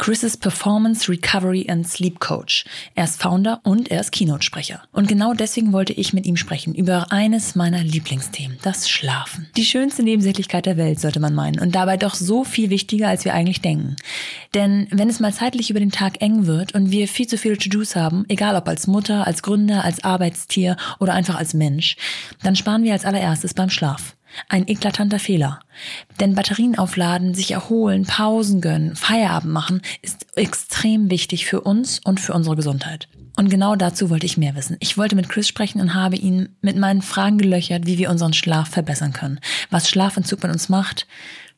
[0.00, 2.64] Chris ist Performance, Recovery and Sleep Coach.
[2.94, 4.82] Er ist Founder und er ist Keynote-Sprecher.
[4.92, 9.50] Und genau deswegen wollte ich mit ihm sprechen über eines meiner Lieblingsthemen, das Schlafen.
[9.58, 11.60] Die schönste Nebensächlichkeit der Welt, sollte man meinen.
[11.60, 13.96] Und dabei doch so viel wichtiger, als wir eigentlich denken.
[14.54, 17.58] Denn wenn es mal zeitlich über den Tag eng wird und wir viel zu viele
[17.58, 21.98] To-Dos haben, egal ob als Mutter, als Gründer, als Arbeitstier oder einfach als Mensch,
[22.42, 24.16] dann sparen wir als allererstes beim Schlaf.
[24.48, 25.60] Ein eklatanter Fehler.
[26.18, 32.20] Denn Batterien aufladen, sich erholen, Pausen gönnen, Feierabend machen ist extrem wichtig für uns und
[32.20, 33.08] für unsere Gesundheit.
[33.36, 34.76] Und genau dazu wollte ich mehr wissen.
[34.80, 38.34] Ich wollte mit Chris sprechen und habe ihn mit meinen Fragen gelöchert, wie wir unseren
[38.34, 41.06] Schlaf verbessern können, was Schlafentzug mit uns macht,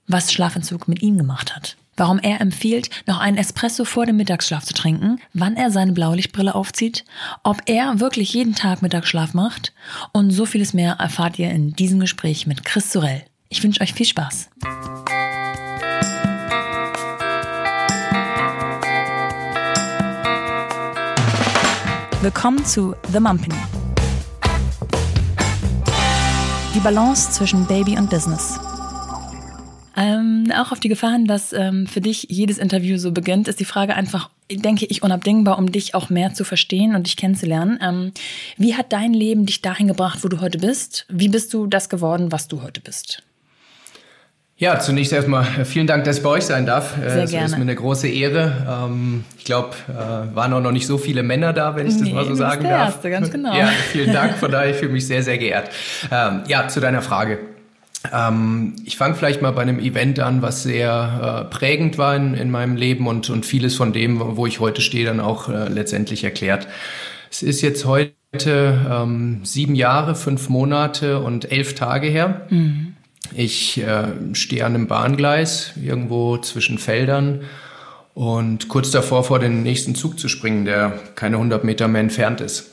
[0.06, 4.64] was Schlafentzug mit ihm gemacht hat warum er empfiehlt, noch einen Espresso vor dem Mittagsschlaf
[4.64, 7.04] zu trinken, wann er seine Blaulichtbrille aufzieht,
[7.42, 9.72] ob er wirklich jeden Tag Mittagsschlaf macht
[10.12, 13.24] und so vieles mehr erfahrt ihr in diesem Gespräch mit Chris Sorell.
[13.48, 14.48] Ich wünsche euch viel Spaß.
[22.22, 23.54] Willkommen zu The Mumpany.
[26.74, 28.58] Die Balance zwischen Baby und Business.
[29.96, 33.60] Ähm, auch auf die Gefahr hin, dass ähm, für dich jedes Interview so beginnt, ist
[33.60, 37.78] die Frage einfach, denke ich, unabdingbar, um dich auch mehr zu verstehen und dich kennenzulernen.
[37.82, 38.12] Ähm,
[38.56, 41.06] wie hat dein Leben dich dahin gebracht, wo du heute bist?
[41.08, 43.22] Wie bist du das geworden, was du heute bist?
[44.62, 46.96] Ja, zunächst erstmal äh, vielen Dank, dass ich bei euch sein darf.
[46.96, 47.46] Äh, Sehr gerne.
[47.46, 48.86] Es ist mir eine große Ehre.
[48.86, 52.02] Ähm, ich glaube, äh, waren auch noch nicht so viele Männer da, wenn ich das
[52.02, 52.94] nee, mal so sagen der darf.
[52.94, 53.52] Erste, ganz genau.
[53.56, 54.38] Ja, vielen Dank.
[54.38, 55.68] Von daher fühle ich mich sehr, sehr geehrt.
[56.12, 57.40] Ähm, ja, zu deiner Frage.
[58.10, 62.34] Ähm, ich fange vielleicht mal bei einem Event an, was sehr äh, prägend war in,
[62.34, 65.68] in, meinem Leben und, und vieles von dem, wo ich heute stehe, dann auch äh,
[65.68, 66.66] letztendlich erklärt.
[67.30, 72.46] Es ist jetzt heute ähm, sieben Jahre, fünf Monate und elf Tage her.
[72.50, 72.94] Mhm.
[73.34, 77.42] Ich äh, stehe an einem Bahngleis irgendwo zwischen Feldern
[78.14, 82.40] und kurz davor vor den nächsten Zug zu springen, der keine 100 Meter mehr entfernt
[82.40, 82.72] ist.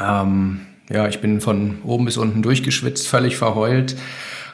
[0.00, 3.96] Ähm, ja, ich bin von oben bis unten durchgeschwitzt, völlig verheult.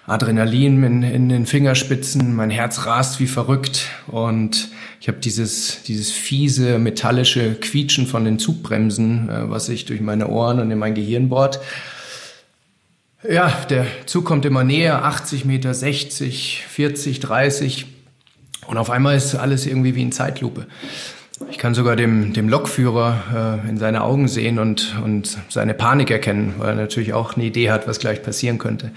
[0.07, 4.69] Adrenalin in, in den Fingerspitzen, mein Herz rast wie verrückt und
[5.01, 10.29] ich habe dieses, dieses fiese metallische Quietschen von den Zugbremsen, äh, was sich durch meine
[10.29, 11.61] Ohren und in mein Gehirn bohrt.
[13.27, 17.87] Ja, der Zug kommt immer näher, 80 Meter, 60, 40, 30
[18.67, 20.67] und auf einmal ist alles irgendwie wie in Zeitlupe.
[21.51, 26.11] Ich kann sogar dem, dem Lokführer äh, in seine Augen sehen und, und seine Panik
[26.11, 28.91] erkennen, weil er natürlich auch eine Idee hat, was gleich passieren könnte.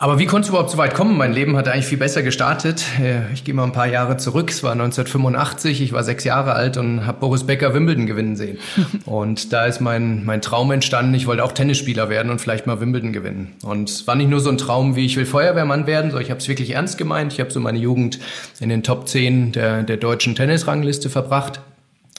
[0.00, 1.16] Aber wie konnte es überhaupt so weit kommen?
[1.16, 2.84] Mein Leben hat eigentlich viel besser gestartet.
[3.00, 4.48] Äh, ich gehe mal ein paar Jahre zurück.
[4.48, 5.82] Es war 1985.
[5.82, 8.58] Ich war sechs Jahre alt und habe Boris Becker Wimbledon gewinnen sehen.
[9.06, 11.14] Und da ist mein, mein Traum entstanden.
[11.14, 13.54] Ich wollte auch Tennisspieler werden und vielleicht mal Wimbledon gewinnen.
[13.62, 16.30] Und es war nicht nur so ein Traum, wie ich will Feuerwehrmann werden, sondern ich
[16.30, 17.32] habe es wirklich ernst gemeint.
[17.32, 18.18] Ich habe so meine Jugend
[18.60, 21.60] in den Top 10 der, der deutschen Tennisrangliste verbracht.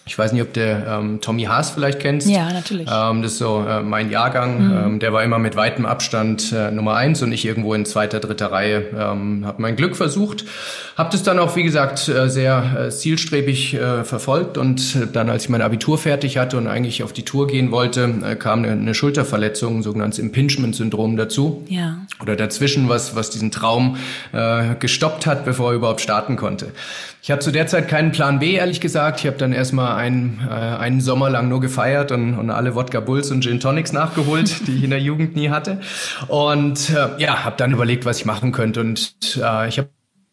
[0.09, 2.27] Ich weiß nicht, ob der ähm, Tommy Haas vielleicht kennst.
[2.27, 2.87] Ja, natürlich.
[2.91, 4.65] Ähm, das ist so äh, mein Jahrgang.
[4.65, 4.77] Mhm.
[4.85, 8.19] Ähm, der war immer mit weitem Abstand äh, Nummer eins und ich irgendwo in zweiter,
[8.19, 8.85] dritter Reihe.
[8.97, 10.45] Ähm, habe mein Glück versucht.
[10.97, 15.29] Habe das dann auch, wie gesagt, äh, sehr äh, zielstrebig äh, verfolgt und äh, dann,
[15.29, 18.63] als ich mein Abitur fertig hatte und eigentlich auf die Tour gehen wollte, äh, kam
[18.63, 21.63] eine, eine Schulterverletzung, sogenanntes Impingement-Syndrom dazu.
[21.69, 21.99] Ja.
[22.19, 23.97] Oder dazwischen, was, was diesen Traum
[24.33, 26.71] äh, gestoppt hat, bevor er überhaupt starten konnte.
[27.22, 29.19] Ich hatte zu der Zeit keinen Plan B, ehrlich gesagt.
[29.19, 33.02] Ich habe dann erstmal einen, äh, einen Sommer lang nur gefeiert und, und alle Wodka
[33.02, 35.81] Bulls und Gin Tonics nachgeholt, die ich in der Jugend nie hatte.
[36.28, 38.80] Und äh, ja, habe dann überlegt, was ich machen könnte.
[38.80, 39.90] Und äh, ich habe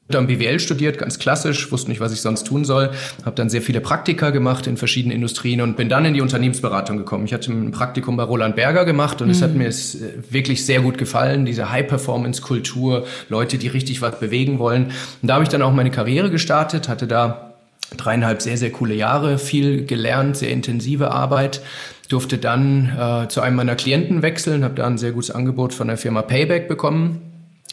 [0.08, 2.90] dann BWL studiert, ganz klassisch, wusste nicht, was ich sonst tun soll.
[3.24, 6.96] Habe dann sehr viele Praktika gemacht in verschiedenen Industrien und bin dann in die Unternehmensberatung
[6.96, 7.24] gekommen.
[7.24, 9.32] Ich hatte ein Praktikum bei Roland Berger gemacht und mhm.
[9.32, 14.20] es hat mir es äh, wirklich sehr gut gefallen, diese High-Performance-Kultur, Leute, die richtig was
[14.20, 14.86] bewegen wollen.
[15.22, 17.54] Und da habe ich dann auch meine Karriere gestartet, hatte da
[17.96, 21.62] dreieinhalb sehr, sehr coole Jahre, viel gelernt, sehr intensive Arbeit
[22.08, 25.88] durfte dann äh, zu einem meiner Klienten wechseln, habe da ein sehr gutes Angebot von
[25.88, 27.25] der Firma Payback bekommen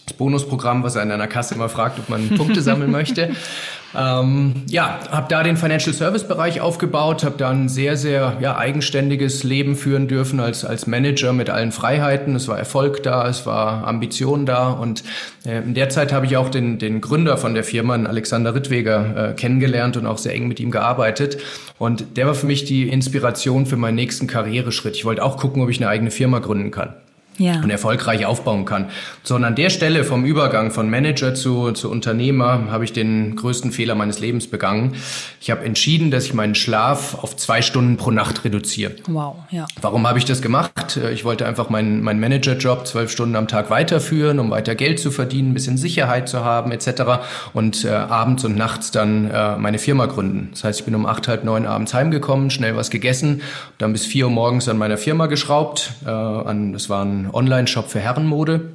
[0.05, 3.31] das Bonusprogramm, was er in einer Kasse immer fragt, ob man Punkte sammeln möchte.
[3.95, 8.57] Ähm, ja, habe da den Financial Service Bereich aufgebaut, habe da ein sehr, sehr ja,
[8.57, 12.35] eigenständiges Leben führen dürfen als, als Manager mit allen Freiheiten.
[12.35, 15.03] Es war Erfolg da, es war Ambition da und
[15.45, 19.31] äh, in der Zeit habe ich auch den, den Gründer von der Firma, Alexander Rittweger,
[19.31, 21.37] äh, kennengelernt und auch sehr eng mit ihm gearbeitet.
[21.77, 24.95] Und der war für mich die Inspiration für meinen nächsten Karriereschritt.
[24.95, 26.95] Ich wollte auch gucken, ob ich eine eigene Firma gründen kann.
[27.37, 27.61] Ja.
[27.61, 28.89] und erfolgreich aufbauen kann.
[29.23, 33.35] So, und an der Stelle vom Übergang von Manager zu, zu Unternehmer habe ich den
[33.35, 34.95] größten Fehler meines Lebens begangen.
[35.41, 38.93] Ich habe entschieden, dass ich meinen Schlaf auf zwei Stunden pro Nacht reduziere.
[39.07, 39.65] Wow, ja.
[39.81, 40.99] Warum habe ich das gemacht?
[41.11, 45.11] Ich wollte einfach meinen, meinen Managerjob zwölf Stunden am Tag weiterführen, um weiter Geld zu
[45.11, 47.23] verdienen, ein bisschen Sicherheit zu haben, etc.
[47.53, 50.49] Und äh, abends und nachts dann äh, meine Firma gründen.
[50.51, 53.41] Das heißt, ich bin um acht, halb neun abends heimgekommen, schnell was gegessen,
[53.77, 55.93] dann bis vier Uhr morgens an meiner Firma geschraubt.
[56.05, 58.71] Äh, an, das war Online-Shop für Herrenmode.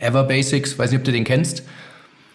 [0.00, 1.62] Ever Basics, weiß nicht, ob du den kennst.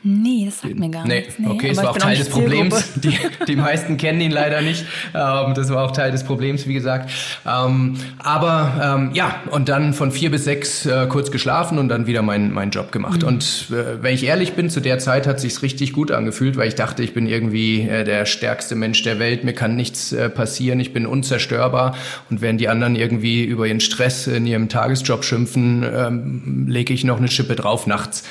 [0.04, 1.20] Nee, das sagt mir gar nee.
[1.22, 1.40] nichts.
[1.40, 2.94] Nee, okay, es war auch Teil des Problems.
[3.04, 3.18] Die,
[3.48, 4.86] die meisten kennen ihn leider nicht.
[5.14, 7.10] Ähm, das war auch Teil des Problems, wie gesagt.
[7.46, 12.08] Ähm, aber ähm, ja, und dann von vier bis sechs äh, kurz geschlafen und dann
[12.08, 13.24] wieder meinen mein Job gemacht.
[13.24, 13.28] Mhm.
[13.28, 16.68] Und äh, wenn ich ehrlich bin, zu der Zeit hat sich's richtig gut angefühlt, weil
[16.68, 19.44] ich dachte, ich bin irgendwie äh, der stärkste Mensch der Welt.
[19.44, 20.80] Mir kann nichts äh, passieren.
[20.80, 21.96] Ich bin unzerstörbar.
[22.30, 27.04] Und wenn die anderen irgendwie über ihren Stress in ihrem Tagesjob schimpfen, ähm, lege ich
[27.04, 28.24] noch eine Schippe drauf nachts.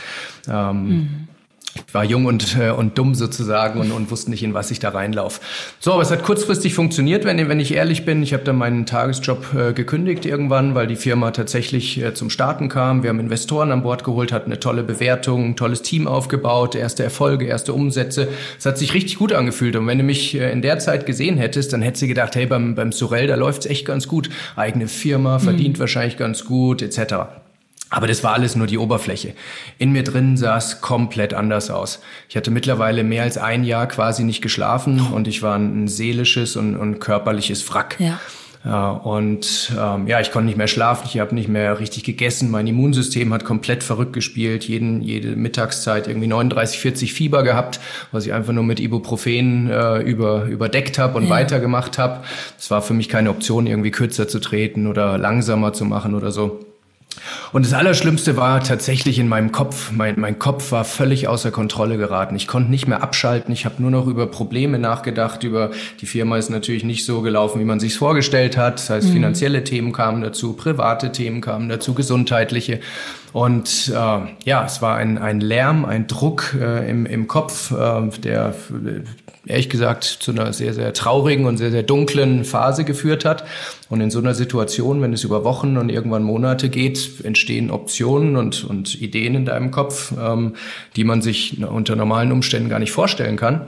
[0.49, 1.29] Ähm, mhm.
[1.87, 4.79] Ich war jung und, äh, und dumm sozusagen und, und wusste nicht, in was ich
[4.79, 5.41] da reinlaufe.
[5.81, 8.23] So, aber es hat kurzfristig funktioniert, wenn, wenn ich ehrlich bin.
[8.23, 12.69] Ich habe dann meinen Tagesjob äh, gekündigt irgendwann, weil die Firma tatsächlich äh, zum Starten
[12.69, 13.03] kam.
[13.03, 17.03] Wir haben Investoren an Bord geholt, hatten eine tolle Bewertung, ein tolles Team aufgebaut, erste
[17.05, 18.29] Erfolge, erste Umsätze.
[18.59, 19.77] Es hat sich richtig gut angefühlt.
[19.77, 22.47] Und wenn du mich äh, in der Zeit gesehen hättest, dann hättest du gedacht, hey,
[22.47, 24.31] beim, beim Sorel, da läuft's echt ganz gut.
[24.57, 25.81] Eigene Firma, verdient mhm.
[25.81, 27.46] wahrscheinlich ganz gut, etc.
[27.89, 29.35] Aber das war alles nur die Oberfläche.
[29.79, 32.01] In mir drin sah es komplett anders aus.
[32.29, 36.57] Ich hatte mittlerweile mehr als ein Jahr quasi nicht geschlafen und ich war ein seelisches
[36.57, 37.97] und, und körperliches Wrack.
[38.01, 38.19] Ja.
[38.65, 42.51] Ja, und ähm, ja, ich konnte nicht mehr schlafen, ich habe nicht mehr richtig gegessen,
[42.51, 47.79] mein Immunsystem hat komplett verrückt gespielt, jeden, jede Mittagszeit irgendwie 39, 40 Fieber gehabt,
[48.11, 51.31] was ich einfach nur mit Ibuprofen äh, über, überdeckt habe und ja.
[51.31, 52.25] weitergemacht habe.
[52.59, 56.33] Es war für mich keine Option, irgendwie kürzer zu treten oder langsamer zu machen oder
[56.33, 56.67] so.
[57.53, 59.93] Und das Allerschlimmste war tatsächlich in meinem Kopf.
[59.93, 62.37] Mein, mein Kopf war völlig außer Kontrolle geraten.
[62.37, 63.53] Ich konnte nicht mehr abschalten.
[63.53, 65.43] Ich habe nur noch über Probleme nachgedacht.
[65.45, 65.71] Über
[66.01, 68.75] die Firma ist natürlich nicht so gelaufen, wie man sich vorgestellt hat.
[68.75, 69.13] Das heißt, mhm.
[69.13, 72.81] finanzielle Themen kamen dazu, private Themen kamen dazu, gesundheitliche.
[73.33, 78.09] Und äh, ja, es war ein, ein Lärm, ein Druck äh, im, im Kopf, äh,
[78.21, 78.55] der
[79.47, 83.45] ehrlich gesagt zu einer sehr, sehr traurigen und sehr, sehr dunklen Phase geführt hat.
[83.89, 88.37] Und in so einer Situation, wenn es über Wochen und irgendwann Monate geht, entstehen Optionen
[88.37, 90.55] und, und Ideen in deinem Kopf, ähm,
[90.97, 93.67] die man sich unter normalen Umständen gar nicht vorstellen kann.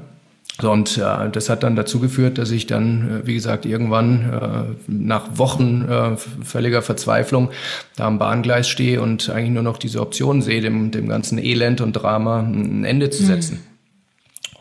[0.60, 4.32] So, und äh, das hat dann dazu geführt, dass ich dann, äh, wie gesagt, irgendwann
[4.32, 7.50] äh, nach Wochen äh, völliger Verzweiflung
[7.94, 11.80] da am Bahngleis stehe und eigentlich nur noch diese Option sehe, dem, dem ganzen Elend
[11.80, 13.60] und Drama ein Ende zu setzen.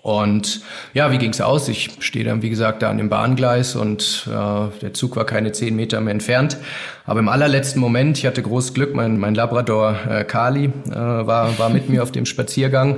[0.02, 0.62] Und
[0.94, 1.68] ja, wie ging's aus?
[1.68, 5.52] Ich stehe dann, wie gesagt, da an dem Bahngleis und äh, der Zug war keine
[5.52, 6.58] zehn Meter mehr entfernt.
[7.06, 11.60] Aber im allerletzten Moment, ich hatte großes Glück, mein, mein Labrador äh, Kali äh, war,
[11.60, 12.98] war mit mir auf dem Spaziergang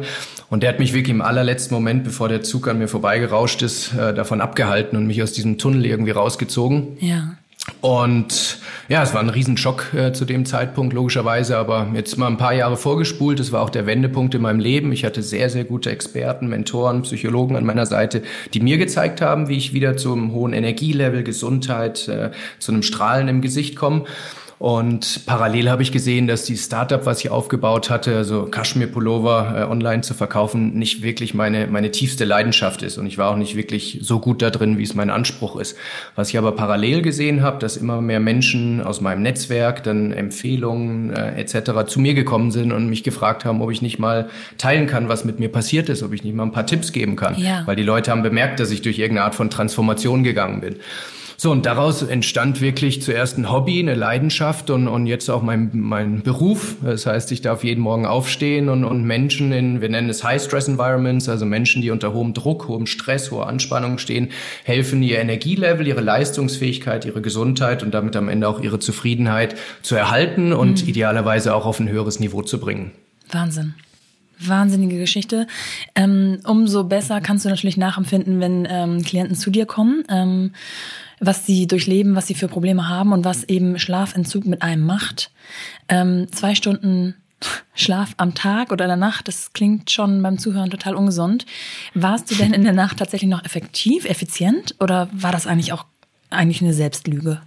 [0.50, 3.94] und der hat mich wirklich im allerletzten Moment, bevor der Zug an mir vorbeigerauscht ist,
[3.94, 6.98] äh, davon abgehalten und mich aus diesem Tunnel irgendwie rausgezogen.
[7.00, 7.39] Ja.
[7.82, 12.38] Und ja, es war ein Riesenschock äh, zu dem Zeitpunkt, logischerweise, aber jetzt mal ein
[12.38, 13.40] paar Jahre vorgespult.
[13.40, 14.92] Es war auch der Wendepunkt in meinem Leben.
[14.92, 18.24] Ich hatte sehr, sehr gute Experten, Mentoren, Psychologen an meiner Seite,
[18.54, 23.28] die mir gezeigt haben, wie ich wieder zum hohen Energielevel, Gesundheit, äh, zu einem Strahlen
[23.28, 24.06] im Gesicht komme.
[24.60, 29.64] Und parallel habe ich gesehen, dass die Startup, was ich aufgebaut hatte, also Kaschmir-Pullover äh,
[29.72, 32.98] online zu verkaufen, nicht wirklich meine, meine tiefste Leidenschaft ist.
[32.98, 35.78] Und ich war auch nicht wirklich so gut da drin, wie es mein Anspruch ist.
[36.16, 41.14] Was ich aber parallel gesehen habe, dass immer mehr Menschen aus meinem Netzwerk dann Empfehlungen
[41.14, 41.88] äh, etc.
[41.88, 44.28] zu mir gekommen sind und mich gefragt haben, ob ich nicht mal
[44.58, 47.16] teilen kann, was mit mir passiert ist, ob ich nicht mal ein paar Tipps geben
[47.16, 47.38] kann.
[47.38, 47.64] Ja.
[47.66, 50.76] Weil die Leute haben bemerkt, dass ich durch irgendeine Art von Transformation gegangen bin.
[51.42, 55.70] So, und daraus entstand wirklich zuerst ein Hobby, eine Leidenschaft und, und jetzt auch mein,
[55.72, 56.76] mein Beruf.
[56.84, 61.30] Das heißt, ich darf jeden Morgen aufstehen und, und Menschen in, wir nennen es High-Stress-Environments,
[61.30, 64.32] also Menschen, die unter hohem Druck, hohem Stress, hoher Anspannung stehen,
[64.66, 69.96] helfen, ihr Energielevel, ihre Leistungsfähigkeit, ihre Gesundheit und damit am Ende auch ihre Zufriedenheit zu
[69.96, 70.90] erhalten und mhm.
[70.90, 72.92] idealerweise auch auf ein höheres Niveau zu bringen.
[73.32, 73.76] Wahnsinn.
[74.42, 75.48] Wahnsinnige Geschichte.
[75.96, 80.04] Ähm, umso besser kannst du natürlich nachempfinden, wenn ähm, Klienten zu dir kommen.
[81.20, 85.32] Was sie durchleben, was sie für Probleme haben und was eben Schlafentzug mit einem macht.
[85.88, 87.16] Ähm, zwei Stunden
[87.74, 91.46] Schlaf am Tag oder in der Nacht, das klingt schon beim Zuhören total ungesund.
[91.94, 95.86] Warst du denn in der Nacht tatsächlich noch effektiv, effizient oder war das eigentlich auch
[96.30, 97.42] eigentlich eine Selbstlüge?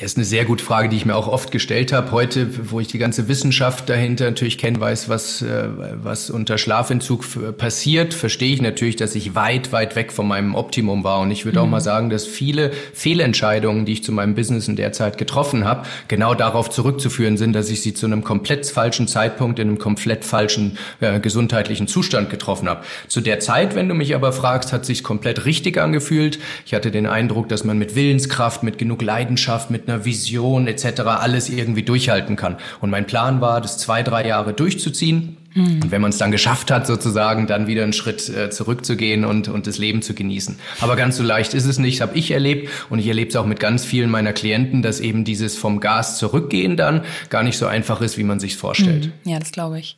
[0.00, 2.10] Das ist eine sehr gute Frage, die ich mir auch oft gestellt habe.
[2.10, 5.68] Heute, wo ich die ganze Wissenschaft dahinter natürlich kenne, weiß, was, äh,
[6.02, 11.02] was unter Schlafentzug passiert, verstehe ich natürlich, dass ich weit, weit weg von meinem Optimum
[11.02, 11.20] war.
[11.20, 11.64] Und ich würde mhm.
[11.64, 15.64] auch mal sagen, dass viele Fehlentscheidungen, die ich zu meinem Business in der Zeit getroffen
[15.64, 19.78] habe, genau darauf zurückzuführen sind, dass ich sie zu einem komplett falschen Zeitpunkt in einem
[19.78, 22.84] komplett falschen äh, gesundheitlichen Zustand getroffen habe.
[23.08, 26.38] Zu der Zeit, wenn du mich aber fragst, hat sich komplett richtig angefühlt.
[26.66, 31.00] Ich hatte den Eindruck, dass man mit Willenskraft, mit genug Leidenschaft, mit einer Vision etc.
[31.02, 32.56] alles irgendwie durchhalten kann.
[32.80, 35.36] Und mein Plan war, das zwei, drei Jahre durchzuziehen.
[35.54, 35.82] Mhm.
[35.82, 39.48] Und wenn man es dann geschafft hat, sozusagen, dann wieder einen Schritt äh, zurückzugehen und,
[39.48, 40.58] und das Leben zu genießen.
[40.80, 42.68] Aber ganz so leicht ist es nicht, habe ich erlebt.
[42.90, 46.18] Und ich erlebe es auch mit ganz vielen meiner Klienten, dass eben dieses vom Gas
[46.18, 49.12] zurückgehen dann gar nicht so einfach ist, wie man sich vorstellt.
[49.24, 49.30] Mhm.
[49.30, 49.96] Ja, das glaube ich.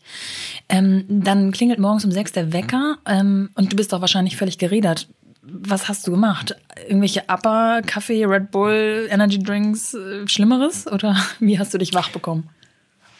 [0.68, 4.58] Ähm, dann klingelt morgens um sechs der Wecker ähm, und du bist doch wahrscheinlich völlig
[4.58, 5.08] geredert
[5.50, 6.56] was hast du gemacht?
[6.86, 10.86] Irgendwelche Upper, Kaffee, Red Bull, Energy Drinks, äh, Schlimmeres?
[10.86, 12.48] Oder wie hast du dich wach bekommen?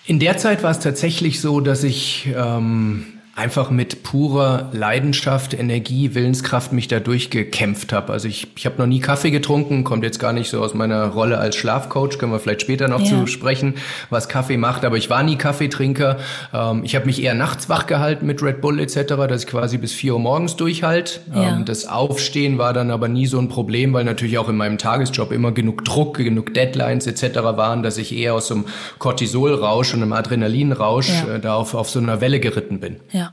[0.07, 6.17] In der Zeit war es tatsächlich so, dass ich ähm, einfach mit purer Leidenschaft, Energie,
[6.17, 8.13] Willenskraft mich da durchgekämpft habe.
[8.13, 11.07] Also ich, ich habe noch nie Kaffee getrunken, kommt jetzt gar nicht so aus meiner
[11.07, 13.07] Rolle als Schlafcoach, können wir vielleicht später noch ja.
[13.07, 13.75] zu sprechen,
[14.11, 16.17] was Kaffee macht, aber ich war nie Kaffeetrinker.
[16.53, 19.79] Ähm, ich habe mich eher nachts wach gehalten mit Red Bull etc., dass ich quasi
[19.79, 21.21] bis vier Uhr morgens durchhalte.
[21.33, 21.57] Ja.
[21.57, 24.79] Ähm, das Aufstehen war dann aber nie so ein Problem, weil natürlich auch in meinem
[24.79, 27.37] Tagesjob immer genug Druck, genug Deadlines etc.
[27.37, 28.65] waren, dass ich eher aus so einem
[28.99, 31.37] Cortisolrausch und einem Adrenalinrausch ja.
[31.37, 32.97] äh, da auf, auf so einer Welle geritten bin.
[33.13, 33.28] Ja.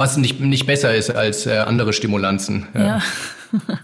[0.00, 2.66] Was nicht, nicht besser ist als äh, andere Stimulanzen.
[2.72, 2.80] Ja.
[2.80, 3.02] ja.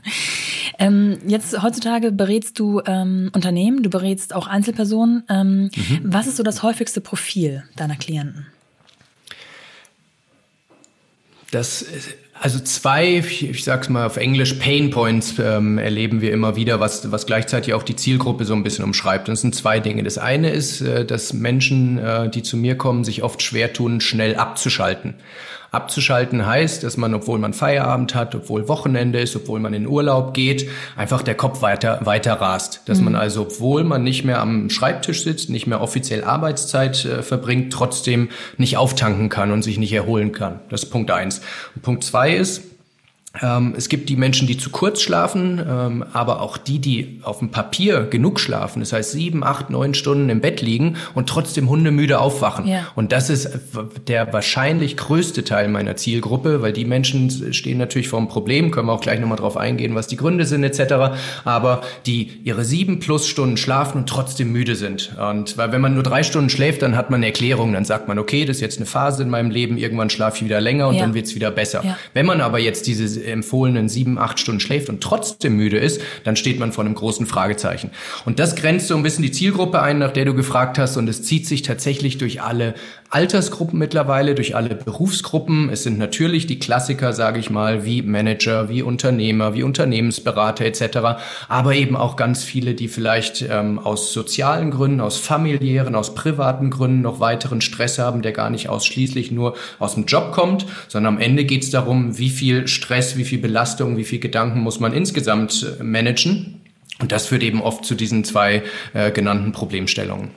[0.79, 5.25] ähm, jetzt heutzutage berätst du ähm, Unternehmen, du berätst auch Einzelpersonen.
[5.29, 6.01] Ähm, mhm.
[6.05, 8.47] Was ist so das häufigste Profil deiner Klienten?
[11.51, 11.85] Das
[12.41, 17.11] also zwei, ich sag's mal auf Englisch, Pain Points ähm, erleben wir immer wieder, was,
[17.11, 19.29] was gleichzeitig auch die Zielgruppe so ein bisschen umschreibt.
[19.29, 20.03] Und das sind zwei Dinge.
[20.03, 24.01] Das eine ist, äh, dass Menschen, äh, die zu mir kommen, sich oft schwer tun,
[24.01, 25.15] schnell abzuschalten.
[25.77, 30.35] Abzuschalten heißt, dass man, obwohl man Feierabend hat, obwohl Wochenende ist, obwohl man in Urlaub
[30.35, 32.83] geht, einfach der Kopf weiter, weiter rast.
[32.87, 33.05] Dass mhm.
[33.05, 37.73] man also, obwohl man nicht mehr am Schreibtisch sitzt, nicht mehr offiziell Arbeitszeit äh, verbringt,
[37.73, 40.61] trotzdem nicht auftanken kann und sich nicht erholen kann.
[40.69, 41.41] Das ist Punkt eins.
[41.75, 42.63] Und Punkt zwei ist,
[43.77, 47.51] es gibt die Menschen, die zu kurz schlafen, ähm, aber auch die, die auf dem
[47.51, 48.81] Papier genug schlafen.
[48.81, 52.67] Das heißt, sieben, acht, neun Stunden im Bett liegen und trotzdem hundemüde aufwachen.
[52.67, 52.87] Ja.
[52.95, 53.59] Und das ist
[54.07, 58.89] der wahrscheinlich größte Teil meiner Zielgruppe, weil die Menschen stehen natürlich vor einem Problem, können
[58.89, 61.17] wir auch gleich nochmal drauf eingehen, was die Gründe sind etc.
[61.45, 65.15] Aber die ihre sieben plus Stunden schlafen und trotzdem müde sind.
[65.19, 68.09] Und weil wenn man nur drei Stunden schläft, dann hat man eine Erklärung, dann sagt
[68.09, 70.89] man, okay, das ist jetzt eine Phase in meinem Leben, irgendwann schlafe ich wieder länger
[70.89, 71.03] und ja.
[71.03, 71.83] dann wird's wieder besser.
[71.85, 71.99] Ja.
[72.15, 76.37] Wenn man aber jetzt diese empfohlenen sieben, acht Stunden schläft und trotzdem müde ist, dann
[76.37, 77.91] steht man vor einem großen Fragezeichen.
[78.25, 80.97] Und das grenzt so ein bisschen die Zielgruppe ein, nach der du gefragt hast.
[80.97, 82.75] Und es zieht sich tatsächlich durch alle
[83.11, 85.71] Altersgruppen mittlerweile, durch alle Berufsgruppen.
[85.71, 91.21] Es sind natürlich die Klassiker, sage ich mal, wie Manager, wie Unternehmer, wie Unternehmensberater etc.
[91.49, 96.71] Aber eben auch ganz viele, die vielleicht ähm, aus sozialen Gründen, aus familiären, aus privaten
[96.71, 101.15] Gründen noch weiteren Stress haben, der gar nicht ausschließlich nur aus dem Job kommt, sondern
[101.15, 104.81] am Ende geht es darum, wie viel Stress, wie viel Belastung, wie viel Gedanken muss
[104.81, 106.66] man insgesamt äh, managen.
[106.99, 108.63] Und das führt eben oft zu diesen zwei
[108.95, 110.31] äh, genannten Problemstellungen.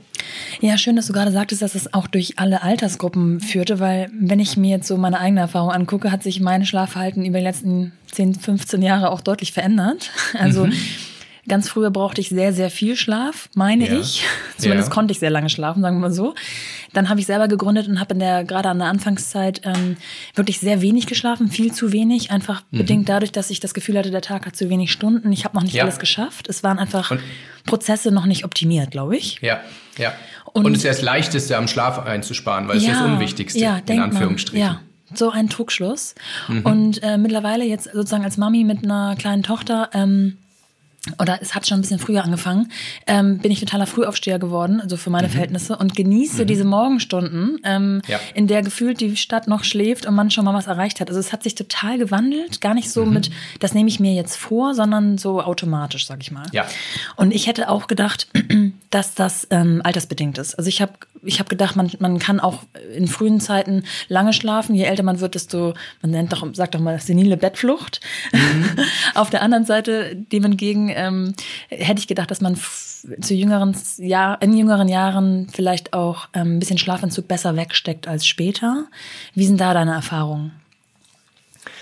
[0.60, 4.40] Ja, schön, dass du gerade sagtest, dass es auch durch alle Altersgruppen führte, weil wenn
[4.40, 7.94] ich mir jetzt so meine eigene Erfahrung angucke, hat sich mein Schlafverhalten über die letzten
[8.12, 10.12] 10, 15 Jahre auch deutlich verändert.
[10.34, 10.74] Also mhm.
[11.50, 14.00] Ganz früher brauchte ich sehr, sehr viel Schlaf, meine ja.
[14.00, 14.24] ich.
[14.58, 14.94] Zumindest ja.
[14.94, 16.36] konnte ich sehr lange schlafen, sagen wir mal so.
[16.94, 19.98] Dann habe ich selber gegründet und habe in der gerade an der Anfangszeit ähm,
[20.36, 22.78] wirklich sehr wenig geschlafen, viel zu wenig, einfach mhm.
[22.78, 25.32] bedingt dadurch, dass ich das Gefühl hatte, der Tag hat zu wenig Stunden.
[25.32, 25.84] Ich habe noch nicht ja.
[25.84, 26.48] alles geschafft.
[26.48, 27.20] Es waren einfach und
[27.66, 29.40] Prozesse noch nicht optimiert, glaube ich.
[29.42, 29.60] Ja,
[29.98, 30.14] ja.
[30.54, 33.82] Und, und es ist das Leichteste, am Schlaf einzusparen, weil es ist das Unwichtigste, ja,
[33.88, 34.66] in Anführungsstrichen.
[34.66, 34.82] Man, ja.
[35.14, 36.16] So ein Trugschluss.
[36.48, 36.62] Mhm.
[36.62, 40.38] Und äh, mittlerweile jetzt sozusagen als Mami mit einer kleinen Tochter ähm,
[41.20, 42.72] oder es hat schon ein bisschen früher angefangen,
[43.08, 45.32] ähm, bin ich totaler Frühaufsteher geworden, also für meine mhm.
[45.32, 46.48] Verhältnisse, und genieße mhm.
[46.48, 48.20] diese Morgenstunden, ähm, ja.
[48.34, 51.10] in der gefühlt die Stadt noch schläft und man schon mal was erreicht hat.
[51.10, 53.14] Also es hat sich total gewandelt, gar nicht so mhm.
[53.14, 56.46] mit, das nehme ich mir jetzt vor, sondern so automatisch, sag ich mal.
[56.52, 56.66] Ja.
[57.16, 58.28] Und ich hätte auch gedacht,
[58.90, 60.56] dass das ähm, altersbedingt ist.
[60.56, 60.94] Also ich habe
[61.24, 62.64] ich hab gedacht, man, man kann auch
[62.96, 64.74] in frühen Zeiten lange schlafen.
[64.74, 68.00] Je älter man wird, desto, man nennt doch, sagt doch mal, senile Bettflucht.
[68.32, 68.70] Mhm.
[69.16, 71.34] Auf der anderen Seite, dem entgegen, ähm,
[71.68, 72.58] hätte ich gedacht, dass man
[73.22, 78.26] zu jüngeren Jahr, in jüngeren Jahren vielleicht auch ähm, ein bisschen Schlafentzug besser wegsteckt als
[78.26, 78.86] später.
[79.34, 80.59] Wie sind da deine Erfahrungen?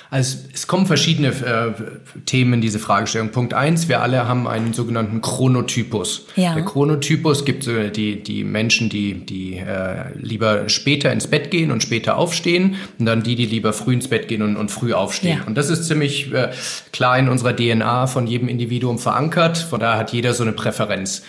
[0.10, 1.74] Also es kommen verschiedene äh,
[2.26, 3.30] Themen in diese Fragestellung.
[3.30, 6.28] Punkt eins: wir alle haben einen sogenannten Chronotypus.
[6.36, 6.54] Ja.
[6.54, 11.72] Der Chronotypus gibt äh, die, die Menschen, die, die äh, lieber später ins Bett gehen
[11.72, 14.94] und später aufstehen und dann die, die lieber früh ins Bett gehen und, und früh
[14.94, 15.40] aufstehen.
[15.40, 15.44] Ja.
[15.46, 16.52] Und das ist ziemlich äh,
[16.94, 19.58] klar in unserer DNA von jedem Individuum verankert.
[19.58, 21.24] Von daher hat jeder so eine Präferenz.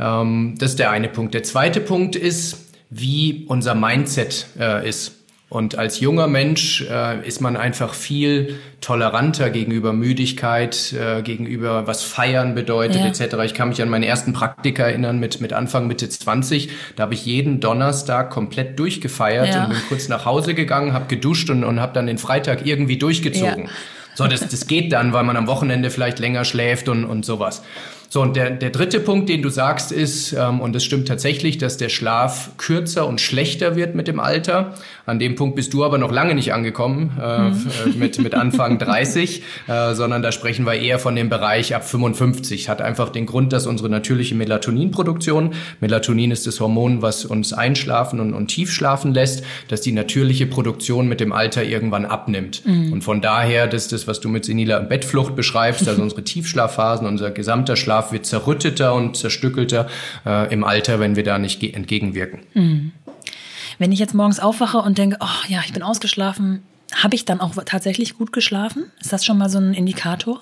[0.00, 1.34] Ähm, das ist der eine Punkt.
[1.34, 5.12] Der zweite Punkt ist, wie unser Mindset äh, ist.
[5.48, 12.02] Und als junger Mensch äh, ist man einfach viel toleranter gegenüber Müdigkeit, äh, gegenüber was
[12.02, 13.06] Feiern bedeutet ja.
[13.06, 13.36] etc.
[13.44, 16.70] Ich kann mich an meinen ersten Praktika erinnern mit, mit Anfang, Mitte 20.
[16.96, 19.64] Da habe ich jeden Donnerstag komplett durchgefeiert ja.
[19.64, 22.98] und bin kurz nach Hause gegangen, habe geduscht und, und habe dann den Freitag irgendwie
[22.98, 23.64] durchgezogen.
[23.66, 23.70] Ja.
[24.16, 27.62] So, das, das geht dann, weil man am Wochenende vielleicht länger schläft und, und sowas.
[28.08, 31.58] So, und der, der dritte Punkt, den du sagst, ist, ähm, und es stimmt tatsächlich,
[31.58, 34.74] dass der Schlaf kürzer und schlechter wird mit dem Alter.
[35.06, 37.98] An dem Punkt bist du aber noch lange nicht angekommen, äh, mhm.
[37.98, 42.68] mit, mit Anfang 30, äh, sondern da sprechen wir eher von dem Bereich ab 55.
[42.68, 48.20] Hat einfach den Grund, dass unsere natürliche Melatoninproduktion, Melatonin ist das Hormon, was uns einschlafen
[48.20, 52.64] und, und tief schlafen lässt, dass die natürliche Produktion mit dem Alter irgendwann abnimmt.
[52.64, 52.92] Mhm.
[52.92, 57.06] Und von daher, das ist das, was du mit seniler Bettflucht beschreibst, also unsere Tiefschlafphasen,
[57.06, 59.88] unser gesamter Schlaf Schlaf wird zerrütteter und zerstückelter
[60.26, 62.40] äh, im Alter, wenn wir da nicht entgegenwirken.
[62.52, 62.92] Mhm.
[63.78, 66.62] Wenn ich jetzt morgens aufwache und denke, oh ja, ich bin ausgeschlafen,
[66.94, 68.90] habe ich dann auch tatsächlich gut geschlafen?
[69.00, 70.40] Ist das schon mal so ein Indikator?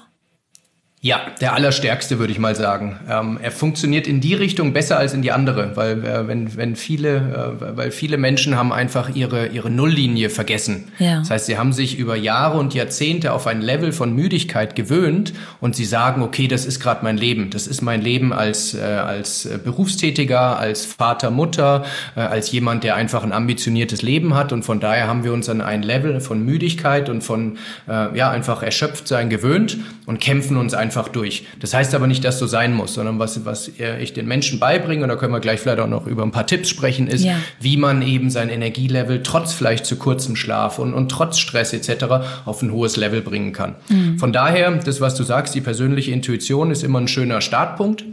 [1.05, 2.99] Ja, der allerstärkste würde ich mal sagen.
[3.11, 6.77] Ähm, er funktioniert in die Richtung besser als in die andere, weil äh, wenn, wenn
[6.77, 10.85] viele, äh, weil viele Menschen haben einfach ihre ihre Nulllinie vergessen.
[10.99, 11.19] Ja.
[11.19, 15.35] Das heißt, sie haben sich über Jahre und Jahrzehnte auf ein Level von Müdigkeit gewöhnt
[15.61, 18.81] und sie sagen, okay, das ist gerade mein Leben, das ist mein Leben als äh,
[18.81, 21.85] als Berufstätiger, als Vater, Mutter,
[22.17, 25.51] äh, als jemand, der einfach ein ambitioniertes Leben hat und von daher haben wir uns
[25.51, 27.59] an ein Level von Müdigkeit und von
[27.91, 31.45] äh, ja einfach erschöpft sein gewöhnt und kämpfen uns einfach einfach durch.
[31.61, 33.71] Das heißt aber nicht, dass so sein muss, sondern was, was
[34.01, 36.47] ich den Menschen beibringe, und da können wir gleich vielleicht auch noch über ein paar
[36.47, 37.37] Tipps sprechen, ist, ja.
[37.61, 42.05] wie man eben sein Energielevel trotz vielleicht zu kurzem Schlaf und, und trotz Stress etc.
[42.45, 43.75] auf ein hohes Level bringen kann.
[43.89, 44.19] Mhm.
[44.19, 48.05] Von daher, das, was du sagst, die persönliche Intuition ist immer ein schöner Startpunkt.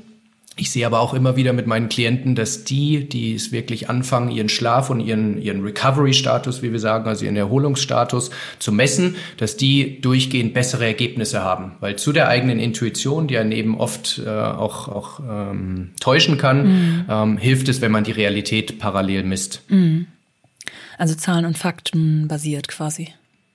[0.61, 4.29] Ich sehe aber auch immer wieder mit meinen Klienten, dass die, die es wirklich anfangen,
[4.29, 9.57] ihren Schlaf und ihren, ihren Recovery-Status, wie wir sagen, also ihren Erholungsstatus zu messen, dass
[9.57, 11.71] die durchgehend bessere Ergebnisse haben.
[11.79, 16.67] Weil zu der eigenen Intuition, die einen eben oft äh, auch, auch ähm, täuschen kann,
[16.67, 17.05] mhm.
[17.09, 19.63] ähm, hilft es, wenn man die Realität parallel misst.
[19.69, 20.05] Mhm.
[20.99, 23.07] Also Zahlen und Fakten basiert quasi.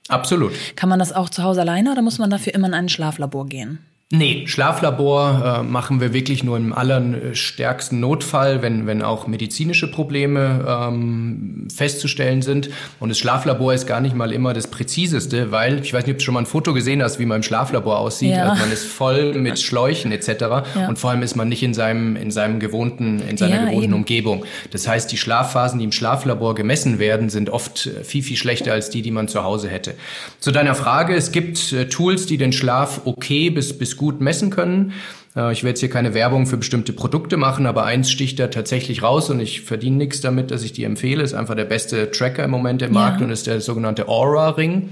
[0.09, 0.51] Absolut.
[0.75, 3.47] Kann man das auch zu Hause alleine oder muss man dafür immer in ein Schlaflabor
[3.47, 3.79] gehen?
[4.09, 10.65] Nee, Schlaflabor äh, machen wir wirklich nur im allerstärksten Notfall, wenn, wenn auch medizinische Probleme
[10.65, 12.69] ähm, festzustellen sind.
[13.01, 16.19] Und das Schlaflabor ist gar nicht mal immer das Präziseste, weil, ich weiß nicht, ob
[16.19, 18.31] du schon mal ein Foto gesehen hast, wie man im Schlaflabor aussieht.
[18.31, 18.51] Ja.
[18.51, 20.29] Also man ist voll mit Schläuchen etc.
[20.29, 20.87] Ja.
[20.87, 23.83] Und vor allem ist man nicht in seinem, in seinem gewohnten, in seiner ja, gewohnten
[23.83, 23.93] eben.
[23.93, 24.45] Umgebung.
[24.71, 28.89] Das heißt, die Schlafphasen, die im Schlaflabor gemessen werden, sind oft viel, viel schlechter als
[28.89, 29.95] die, die man zu Hause hätte.
[30.39, 34.49] Zu deiner Frage, es gibt äh, Tools, die den Schlaf okay bis, bis gut messen
[34.49, 34.93] können.
[35.35, 38.47] Äh, ich werde jetzt hier keine Werbung für bestimmte Produkte machen, aber eins sticht da
[38.47, 41.23] tatsächlich raus und ich verdiene nichts damit, dass ich die empfehle.
[41.23, 43.25] Ist einfach der beste Tracker im Moment im Markt ja.
[43.25, 44.89] und ist der sogenannte Aura-Ring.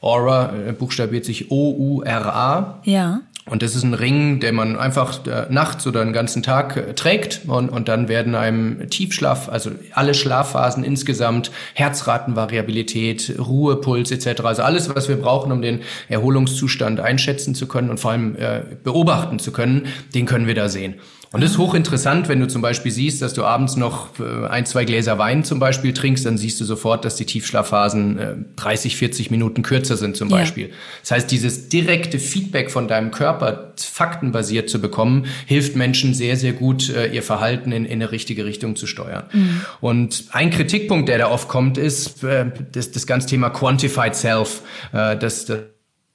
[0.00, 2.80] Aura äh, buchstabiert sich O-U-R-A.
[2.84, 3.20] Ja.
[3.48, 6.94] Und das ist ein Ring, den man einfach äh, nachts oder den ganzen Tag äh,
[6.94, 14.62] trägt und, und dann werden einem Tiefschlaf, also alle Schlafphasen insgesamt, Herzratenvariabilität, Ruhepuls etc., also
[14.62, 19.38] alles, was wir brauchen, um den Erholungszustand einschätzen zu können und vor allem äh, beobachten
[19.38, 20.94] zu können, den können wir da sehen.
[21.30, 24.64] Und das ist hochinteressant, wenn du zum Beispiel siehst, dass du abends noch äh, ein,
[24.64, 28.96] zwei Gläser Wein zum Beispiel trinkst, dann siehst du sofort, dass die Tiefschlafphasen 30, äh,
[28.96, 30.68] 40 Minuten kürzer sind zum Beispiel.
[30.68, 30.74] Ja.
[31.02, 36.54] Das heißt, dieses direkte Feedback von deinem Körper faktenbasiert zu bekommen, hilft Menschen sehr, sehr
[36.54, 39.24] gut, äh, ihr Verhalten in, in eine richtige Richtung zu steuern.
[39.32, 39.60] Mhm.
[39.80, 42.24] Und ein Kritikpunkt, der da oft kommt, ist
[42.72, 44.62] das, das ganze Thema Quantified Self,
[44.92, 45.60] dass, dass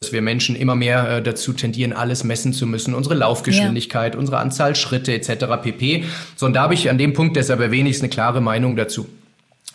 [0.03, 4.19] dass wir Menschen immer mehr äh, dazu tendieren, alles messen zu müssen, unsere Laufgeschwindigkeit, ja.
[4.19, 5.45] unsere Anzahl Schritte etc.
[5.61, 6.03] pp.
[6.35, 9.07] So, und da habe ich an dem Punkt deshalb wenigstens eine klare Meinung dazu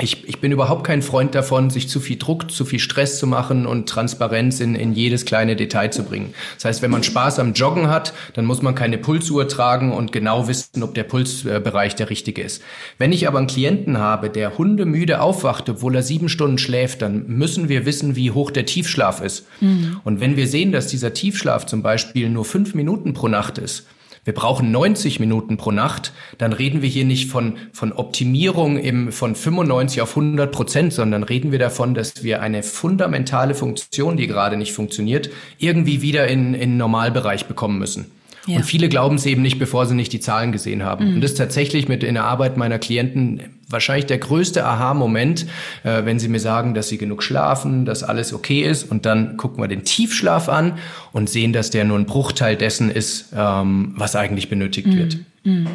[0.01, 3.27] ich, ich bin überhaupt kein Freund davon, sich zu viel Druck, zu viel Stress zu
[3.27, 6.35] machen und Transparenz in, in jedes kleine Detail zu bringen.
[6.55, 10.13] Das heißt, wenn man Spaß am Joggen hat, dann muss man keine Pulsuhr tragen und
[10.13, 12.63] genau wissen, ob der Pulsbereich der richtige ist.
[12.99, 17.27] Wenn ich aber einen Klienten habe, der hundemüde aufwacht, obwohl er sieben Stunden schläft, dann
[17.27, 19.47] müssen wir wissen, wie hoch der Tiefschlaf ist.
[19.61, 20.01] Mhm.
[20.05, 23.87] Und wenn wir sehen, dass dieser Tiefschlaf zum Beispiel nur fünf Minuten pro Nacht ist,
[24.29, 29.11] wir brauchen 90 Minuten pro Nacht, dann reden wir hier nicht von, von Optimierung im,
[29.11, 34.27] von 95 auf 100 Prozent, sondern reden wir davon, dass wir eine fundamentale Funktion, die
[34.27, 38.18] gerade nicht funktioniert, irgendwie wieder in, in Normalbereich bekommen müssen.
[38.49, 38.57] Ja.
[38.57, 41.09] Und viele glauben es eben nicht, bevor sie nicht die Zahlen gesehen haben.
[41.09, 41.15] Mhm.
[41.17, 45.47] Und das ist tatsächlich mit in der Arbeit meiner Klienten wahrscheinlich der größte Aha-Moment,
[45.85, 48.91] äh, wenn sie mir sagen, dass sie genug schlafen, dass alles okay ist.
[48.91, 50.79] Und dann gucken wir den Tiefschlaf an
[51.13, 54.97] und sehen, dass der nur ein Bruchteil dessen ist, ähm, was eigentlich benötigt mhm.
[54.97, 55.19] wird.
[55.45, 55.67] Mhm.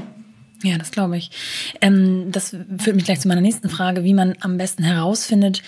[0.64, 1.30] Ja, das glaube ich.
[1.82, 5.62] Ähm, das führt mich gleich zu meiner nächsten Frage, wie man am besten herausfindet,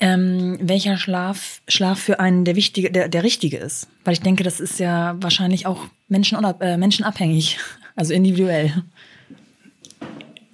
[0.00, 3.88] ähm, welcher Schlaf, Schlaf für einen der wichtige, der, der richtige ist.
[4.04, 7.58] Weil ich denke, das ist ja wahrscheinlich auch Menschen, äh, menschenabhängig,
[7.96, 8.82] also individuell.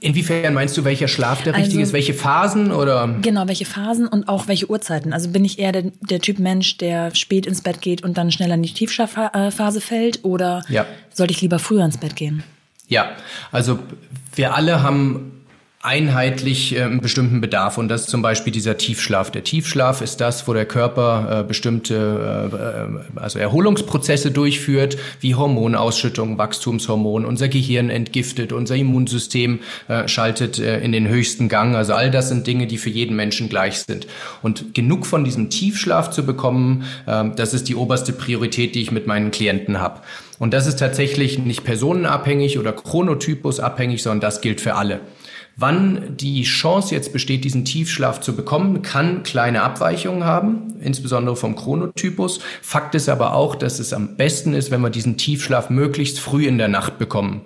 [0.01, 1.93] Inwiefern meinst du, welcher Schlaf der richtige also, ist?
[1.95, 3.17] Welche Phasen oder?
[3.23, 5.15] Genau, welche Phasen und auch welche Uhrzeiten.
[5.15, 8.31] Also bin ich eher der, der Typ Mensch, der spät ins Bett geht und dann
[8.31, 10.85] schneller in die Tiefschlafphase fällt oder ja.
[11.15, 12.45] sollte ich lieber früher ins Bett gehen?
[12.88, 13.16] Ja,
[13.53, 13.79] also
[14.35, 15.37] wir alle haben
[15.87, 19.31] einheitlich äh, einen bestimmten Bedarf und das ist zum Beispiel dieser Tiefschlaf.
[19.31, 26.38] Der Tiefschlaf ist das, wo der Körper äh, bestimmte äh, also Erholungsprozesse durchführt, wie Hormonausschüttung,
[26.38, 29.61] Wachstumshormon, unser Gehirn entgiftet, unser Immunsystem
[30.07, 31.77] schaltet in den höchsten Gang.
[31.77, 34.07] Also all das sind Dinge, die für jeden Menschen gleich sind.
[34.42, 39.07] Und genug von diesem Tiefschlaf zu bekommen, das ist die oberste Priorität, die ich mit
[39.07, 40.01] meinen Klienten habe.
[40.38, 45.01] Und das ist tatsächlich nicht personenabhängig oder chronotypusabhängig, sondern das gilt für alle.
[45.59, 51.57] Wann die Chance jetzt besteht, diesen Tiefschlaf zu bekommen, kann kleine Abweichungen haben, insbesondere vom
[51.57, 52.40] Chronotypus.
[52.61, 56.46] Fakt ist aber auch, dass es am besten ist, wenn wir diesen Tiefschlaf möglichst früh
[56.46, 57.40] in der Nacht bekommen.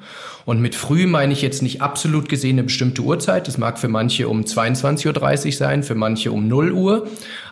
[0.45, 3.47] Und mit früh meine ich jetzt nicht absolut gesehen eine bestimmte Uhrzeit.
[3.47, 7.07] Das mag für manche um 22.30 Uhr sein, für manche um 0 Uhr.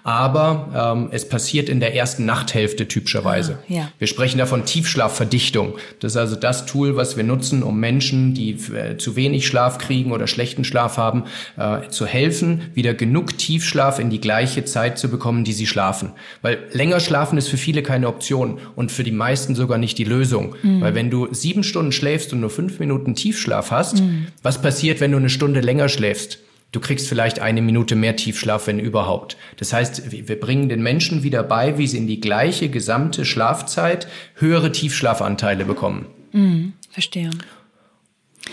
[0.04, 3.58] Aber ähm, es passiert in der ersten Nachthälfte typischerweise.
[3.62, 3.92] Ah, ja.
[3.98, 5.74] Wir sprechen davon Tiefschlafverdichtung.
[6.00, 9.78] Das ist also das Tool, was wir nutzen, um Menschen, die äh, zu wenig Schlaf
[9.78, 11.24] kriegen oder schlechten Schlaf haben,
[11.56, 16.12] äh, zu helfen, wieder genug Tiefschlaf in die gleiche Zeit zu bekommen, die sie schlafen.
[16.42, 20.04] Weil länger schlafen ist für viele keine Option und für die meisten sogar nicht die
[20.04, 20.54] Lösung.
[20.62, 20.80] Mhm.
[20.80, 24.28] Weil wenn du sieben Stunden schläfst und nur fünf Minuten Tiefschlaf hast, mhm.
[24.42, 26.38] was passiert, wenn du eine Stunde länger schläfst?
[26.70, 29.36] Du kriegst vielleicht eine Minute mehr Tiefschlaf, wenn überhaupt.
[29.56, 34.06] Das heißt, wir bringen den Menschen wieder bei, wie sie in die gleiche gesamte Schlafzeit
[34.34, 36.06] höhere Tiefschlafanteile bekommen.
[36.32, 37.30] Mhm, verstehe.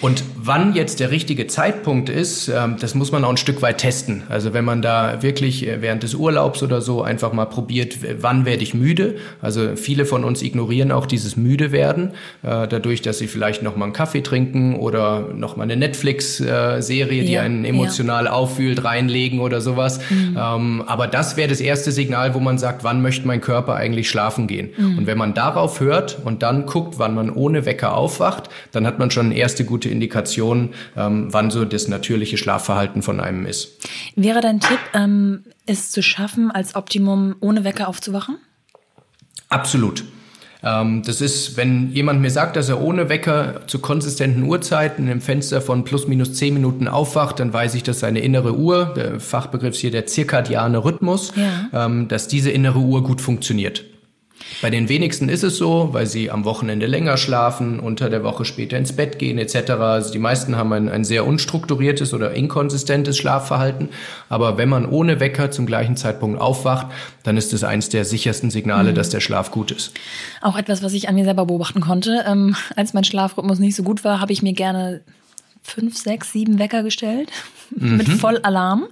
[0.05, 3.79] Und wann jetzt der richtige Zeitpunkt ist, ähm, das muss man auch ein Stück weit
[3.79, 4.21] testen.
[4.29, 8.45] Also wenn man da wirklich äh, während des Urlaubs oder so einfach mal probiert, wann
[8.45, 9.15] werde ich müde?
[9.41, 12.11] Also viele von uns ignorieren auch dieses müde werden,
[12.43, 17.23] äh, dadurch, dass sie vielleicht noch mal einen Kaffee trinken oder noch mal eine Netflix-Serie,
[17.23, 18.31] die ja, einen emotional ja.
[18.31, 19.99] auffühlt, reinlegen oder sowas.
[20.11, 20.37] Mhm.
[20.39, 24.07] Ähm, aber das wäre das erste Signal, wo man sagt, wann möchte mein Körper eigentlich
[24.07, 24.69] schlafen gehen?
[24.77, 24.99] Mhm.
[24.99, 28.99] Und wenn man darauf hört und dann guckt, wann man ohne Wecker aufwacht, dann hat
[28.99, 33.45] man schon eine erste gute gute Indikation, ähm, wann so das natürliche Schlafverhalten von einem
[33.45, 33.79] ist.
[34.15, 38.37] Wäre dein Tipp, ähm, es zu schaffen, als Optimum ohne Wecker aufzuwachen?
[39.49, 40.03] Absolut.
[40.63, 45.21] Ähm, das ist, wenn jemand mir sagt, dass er ohne Wecker zu konsistenten Uhrzeiten im
[45.21, 49.19] Fenster von plus minus zehn Minuten aufwacht, dann weiß ich, dass seine innere Uhr, der
[49.19, 51.85] Fachbegriff ist hier der zirkadiane Rhythmus, ja.
[51.85, 53.85] ähm, dass diese innere Uhr gut funktioniert.
[54.61, 58.45] Bei den wenigsten ist es so, weil sie am Wochenende länger schlafen, unter der Woche
[58.45, 59.71] später ins Bett gehen etc.
[59.71, 63.89] Also die meisten haben ein, ein sehr unstrukturiertes oder inkonsistentes Schlafverhalten.
[64.29, 66.87] Aber wenn man ohne Wecker zum gleichen Zeitpunkt aufwacht,
[67.23, 68.95] dann ist es eins der sichersten Signale, mhm.
[68.95, 69.93] dass der Schlaf gut ist.
[70.41, 72.23] Auch etwas, was ich an mir selber beobachten konnte.
[72.27, 75.01] Ähm, als mein Schlafrhythmus nicht so gut war, habe ich mir gerne
[75.63, 77.29] fünf, sechs, sieben Wecker gestellt
[77.71, 77.97] mhm.
[77.97, 78.87] mit Vollalarm.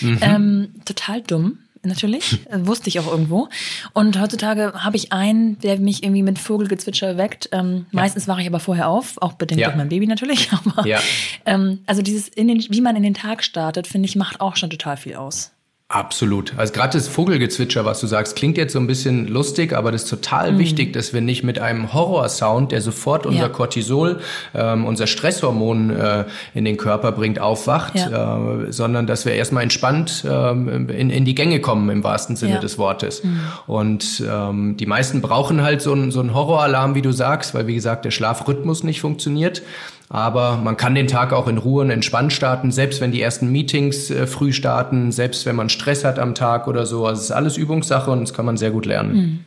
[0.00, 0.18] Mhm.
[0.20, 2.46] Ähm, total dumm natürlich.
[2.46, 3.48] Äh, wusste ich auch irgendwo.
[3.92, 7.48] Und heutzutage habe ich einen, der mich irgendwie mit Vogelgezwitscher weckt.
[7.52, 8.00] Ähm, ja.
[8.00, 9.68] Meistens wache ich aber vorher auf, auch bedingt ja.
[9.68, 10.50] durch mein Baby natürlich.
[10.66, 11.00] Aber ja.
[11.44, 14.56] ähm, also dieses, in den, wie man in den Tag startet, finde ich, macht auch
[14.56, 15.52] schon total viel aus.
[15.88, 16.52] Absolut.
[16.56, 20.02] Also gerade das Vogelgezwitscher, was du sagst, klingt jetzt so ein bisschen lustig, aber das
[20.02, 20.58] ist total mhm.
[20.58, 23.48] wichtig, dass wir nicht mit einem Horrorsound, der sofort unser ja.
[23.48, 24.18] Cortisol,
[24.52, 28.64] ähm, unser Stresshormon äh, in den Körper bringt, aufwacht, ja.
[28.64, 32.54] äh, sondern dass wir erstmal entspannt ähm, in, in die Gänge kommen, im wahrsten Sinne
[32.54, 32.60] ja.
[32.60, 33.22] des Wortes.
[33.22, 33.40] Mhm.
[33.68, 37.68] Und ähm, die meisten brauchen halt so einen so einen Horroralarm, wie du sagst, weil
[37.68, 39.62] wie gesagt der Schlafrhythmus nicht funktioniert.
[40.08, 43.50] Aber man kann den Tag auch in Ruhe und entspannt starten, selbst wenn die ersten
[43.50, 47.06] Meetings äh, früh starten, selbst wenn man Stress hat am Tag oder so.
[47.06, 49.14] Also es ist alles Übungssache und das kann man sehr gut lernen.
[49.14, 49.44] Hm.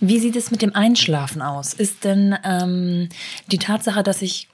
[0.00, 1.74] Wie sieht es mit dem Einschlafen aus?
[1.74, 3.10] Ist denn ähm,
[3.50, 4.48] die Tatsache, dass ich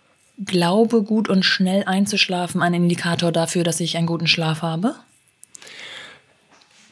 [0.45, 4.97] glaube, gut und schnell einzuschlafen, ein Indikator dafür, dass ich einen guten Schlaf habe?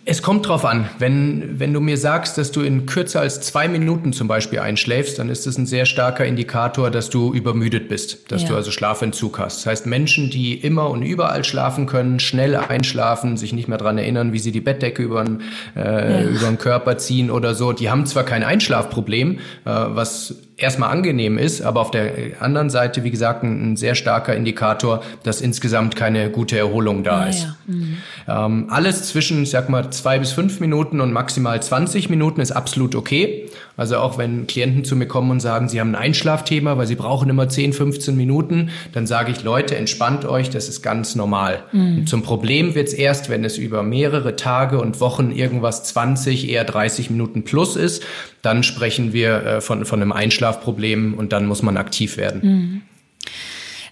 [0.07, 0.89] Es kommt drauf an.
[0.99, 5.19] Wenn, wenn du mir sagst, dass du in kürzer als zwei Minuten zum Beispiel einschläfst,
[5.19, 8.49] dann ist das ein sehr starker Indikator, dass du übermüdet bist, dass ja.
[8.49, 9.59] du also Schlafentzug hast.
[9.61, 13.97] Das heißt, Menschen, die immer und überall schlafen können, schnell einschlafen, sich nicht mehr dran
[13.97, 15.41] erinnern, wie sie die Bettdecke über den,
[15.75, 16.29] äh, ja.
[16.29, 21.39] über den Körper ziehen oder so, die haben zwar kein Einschlafproblem, äh, was erstmal angenehm
[21.39, 25.97] ist, aber auf der anderen Seite, wie gesagt, ein, ein sehr starker Indikator, dass insgesamt
[25.97, 27.43] keine gute Erholung da ja, ist.
[27.43, 27.57] Ja.
[27.67, 27.97] Mhm.
[28.29, 32.53] Ähm, alles zwischen, ich sag mal, zwei bis fünf Minuten und maximal 20 Minuten ist
[32.53, 33.49] absolut okay.
[33.77, 36.95] Also auch wenn Klienten zu mir kommen und sagen, sie haben ein Einschlafthema, weil sie
[36.95, 41.63] brauchen immer 10, 15 Minuten, dann sage ich, Leute, entspannt euch, das ist ganz normal.
[41.73, 42.07] Mhm.
[42.07, 46.65] zum Problem wird es erst, wenn es über mehrere Tage und Wochen irgendwas 20, eher
[46.65, 48.03] 30 Minuten plus ist.
[48.43, 52.41] Dann sprechen wir äh, von, von einem Einschlafproblem und dann muss man aktiv werden.
[52.43, 52.83] Mhm.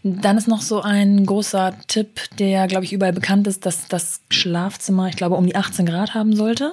[0.05, 4.21] Dann ist noch so ein großer Tipp, der, glaube ich, überall bekannt ist, dass das
[4.31, 6.73] Schlafzimmer, ich glaube, um die 18 Grad haben sollte.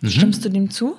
[0.00, 0.08] Mhm.
[0.08, 0.96] Stimmst du dem zu?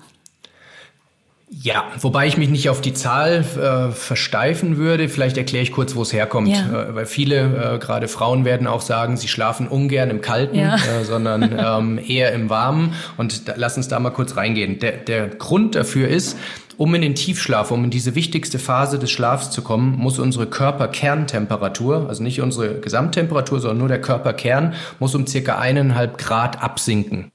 [1.49, 5.08] Ja, wobei ich mich nicht auf die Zahl äh, versteifen würde.
[5.08, 6.47] Vielleicht erkläre ich kurz, wo es herkommt.
[6.49, 6.89] Ja.
[6.89, 10.75] Äh, weil viele, äh, gerade Frauen, werden auch sagen, sie schlafen ungern im Kalten, ja.
[10.75, 12.93] äh, sondern ähm, eher im Warmen.
[13.17, 14.79] Und da, lass uns da mal kurz reingehen.
[14.79, 16.38] Der, der Grund dafür ist,
[16.77, 20.47] um in den Tiefschlaf, um in diese wichtigste Phase des Schlafs zu kommen, muss unsere
[20.47, 27.32] Körperkerntemperatur, also nicht unsere Gesamttemperatur, sondern nur der Körperkern, muss um circa eineinhalb Grad absinken.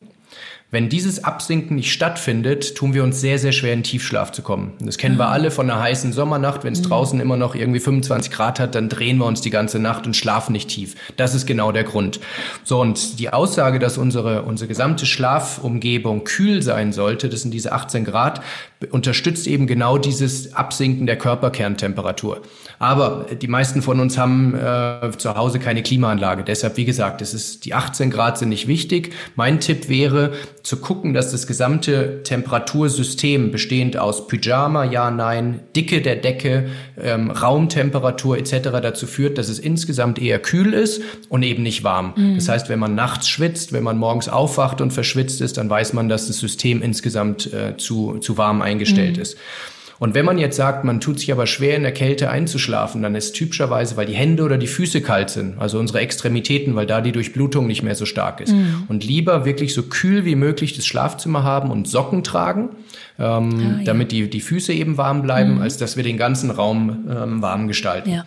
[0.70, 4.74] Wenn dieses Absinken nicht stattfindet, tun wir uns sehr, sehr schwer in Tiefschlaf zu kommen.
[4.80, 6.62] Das kennen wir alle von einer heißen Sommernacht.
[6.62, 6.88] Wenn es mhm.
[6.88, 10.14] draußen immer noch irgendwie 25 Grad hat, dann drehen wir uns die ganze Nacht und
[10.14, 10.94] schlafen nicht tief.
[11.16, 12.20] Das ist genau der Grund.
[12.64, 17.72] So, und die Aussage, dass unsere, unsere gesamte Schlafumgebung kühl sein sollte, das sind diese
[17.72, 18.42] 18 Grad,
[18.90, 22.42] unterstützt eben genau dieses Absinken der Körperkerntemperatur.
[22.78, 26.44] Aber die meisten von uns haben äh, zu Hause keine Klimaanlage.
[26.44, 29.12] Deshalb, wie gesagt, es ist, die 18 Grad sind nicht wichtig.
[29.34, 36.00] Mein Tipp wäre, zu gucken, dass das gesamte Temperatursystem bestehend aus Pyjama, ja, nein, Dicke
[36.00, 36.68] der Decke,
[37.00, 38.68] ähm, Raumtemperatur etc.
[38.80, 42.12] dazu führt, dass es insgesamt eher kühl ist und eben nicht warm.
[42.16, 42.36] Mhm.
[42.36, 45.94] Das heißt, wenn man nachts schwitzt, wenn man morgens aufwacht und verschwitzt ist, dann weiß
[45.94, 49.22] man, dass das System insgesamt äh, zu, zu warm eingestellt mhm.
[49.22, 49.36] ist.
[49.98, 53.16] Und wenn man jetzt sagt, man tut sich aber schwer in der Kälte einzuschlafen, dann
[53.16, 57.00] ist typischerweise, weil die Hände oder die Füße kalt sind, also unsere Extremitäten, weil da
[57.00, 58.52] die Durchblutung nicht mehr so stark ist.
[58.52, 58.84] Mhm.
[58.86, 62.70] Und lieber wirklich so kühl wie möglich das Schlafzimmer haben und Socken tragen,
[63.18, 63.84] ähm, ah, ja.
[63.84, 65.62] damit die, die Füße eben warm bleiben, mhm.
[65.62, 68.10] als dass wir den ganzen Raum ähm, warm gestalten.
[68.10, 68.24] Ja.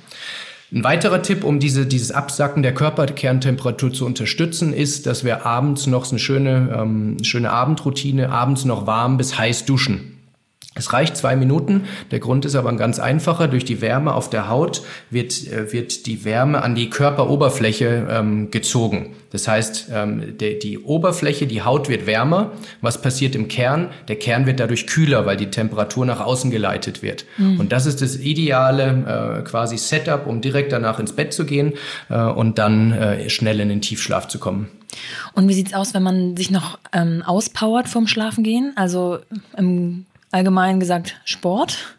[0.73, 5.85] Ein weiterer Tipp, um diese, dieses Absacken der Körperkerntemperatur zu unterstützen, ist, dass wir abends
[5.85, 10.10] noch eine schöne, ähm, schöne Abendroutine, abends noch warm bis heiß duschen.
[10.73, 11.83] Es reicht zwei Minuten.
[12.11, 13.49] Der Grund ist aber ein ganz einfacher.
[13.49, 18.51] Durch die Wärme auf der Haut wird, äh, wird die Wärme an die Körperoberfläche ähm,
[18.51, 19.13] gezogen.
[19.31, 22.53] Das heißt, ähm, de, die Oberfläche, die Haut wird wärmer.
[22.79, 23.89] Was passiert im Kern?
[24.07, 27.25] Der Kern wird dadurch kühler, weil die Temperatur nach außen geleitet wird.
[27.37, 27.59] Mhm.
[27.59, 31.73] Und das ist das ideale äh, quasi Setup, um direkt danach ins Bett zu gehen
[32.09, 34.69] äh, und dann äh, schnell in den Tiefschlaf zu kommen.
[35.33, 38.73] Und wie sieht's aus, wenn man sich noch ähm, auspowert vorm Schlafengehen?
[38.75, 39.19] Also
[39.57, 41.95] im allgemein gesagt Sport?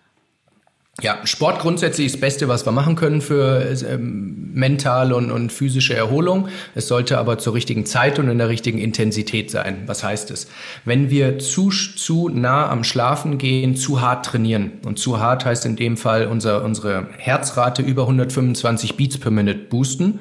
[1.01, 5.51] Ja, Sport grundsätzlich ist das Beste, was wir machen können für ähm, mentale und, und
[5.51, 6.49] physische Erholung.
[6.75, 9.85] Es sollte aber zur richtigen Zeit und in der richtigen Intensität sein.
[9.87, 10.49] Was heißt es?
[10.85, 14.73] Wenn wir zu, zu nah am Schlafen gehen, zu hart trainieren.
[14.85, 19.61] Und zu hart heißt in dem Fall unser, unsere Herzrate über 125 Beats per Minute
[19.61, 20.21] boosten,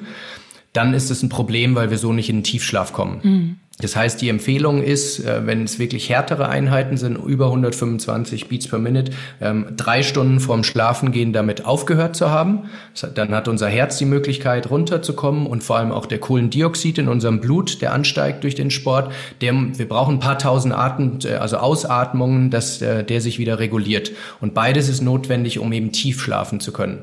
[0.72, 3.20] dann ist es ein Problem, weil wir so nicht in den Tiefschlaf kommen.
[3.22, 3.56] Mhm.
[3.80, 8.68] Das heißt, die Empfehlung ist, äh, wenn es wirklich härtere Einheiten sind, über 125 Beats
[8.68, 12.70] per Minute, ähm, drei Stunden vorm Schlafengehen damit aufgehört zu haben.
[13.14, 17.40] Dann hat unser Herz die Möglichkeit, runterzukommen und vor allem auch der Kohlendioxid in unserem
[17.40, 19.10] Blut, der ansteigt durch den Sport.
[19.40, 23.58] Der, wir brauchen ein paar tausend Atmen, äh, also Ausatmungen, dass äh, der sich wieder
[23.58, 24.12] reguliert.
[24.40, 27.02] Und beides ist notwendig, um eben tief schlafen zu können.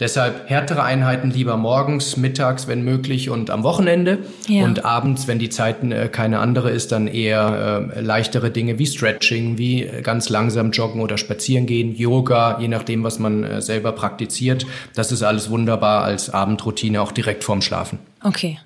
[0.00, 4.18] Deshalb härtere Einheiten lieber morgens, mittags, wenn möglich und am Wochenende.
[4.46, 4.64] Ja.
[4.64, 8.86] Und abends, wenn die Zeit äh, keine andere ist, dann eher äh, leichtere Dinge wie
[8.86, 13.60] Stretching, wie äh, ganz langsam joggen oder spazieren gehen, Yoga, je nachdem, was man äh,
[13.60, 14.66] selber praktiziert.
[14.94, 17.98] Das ist alles wunderbar als Abendroutine, auch direkt vorm Schlafen.
[18.22, 18.58] Okay.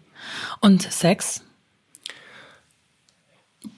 [0.61, 1.42] Und Sex?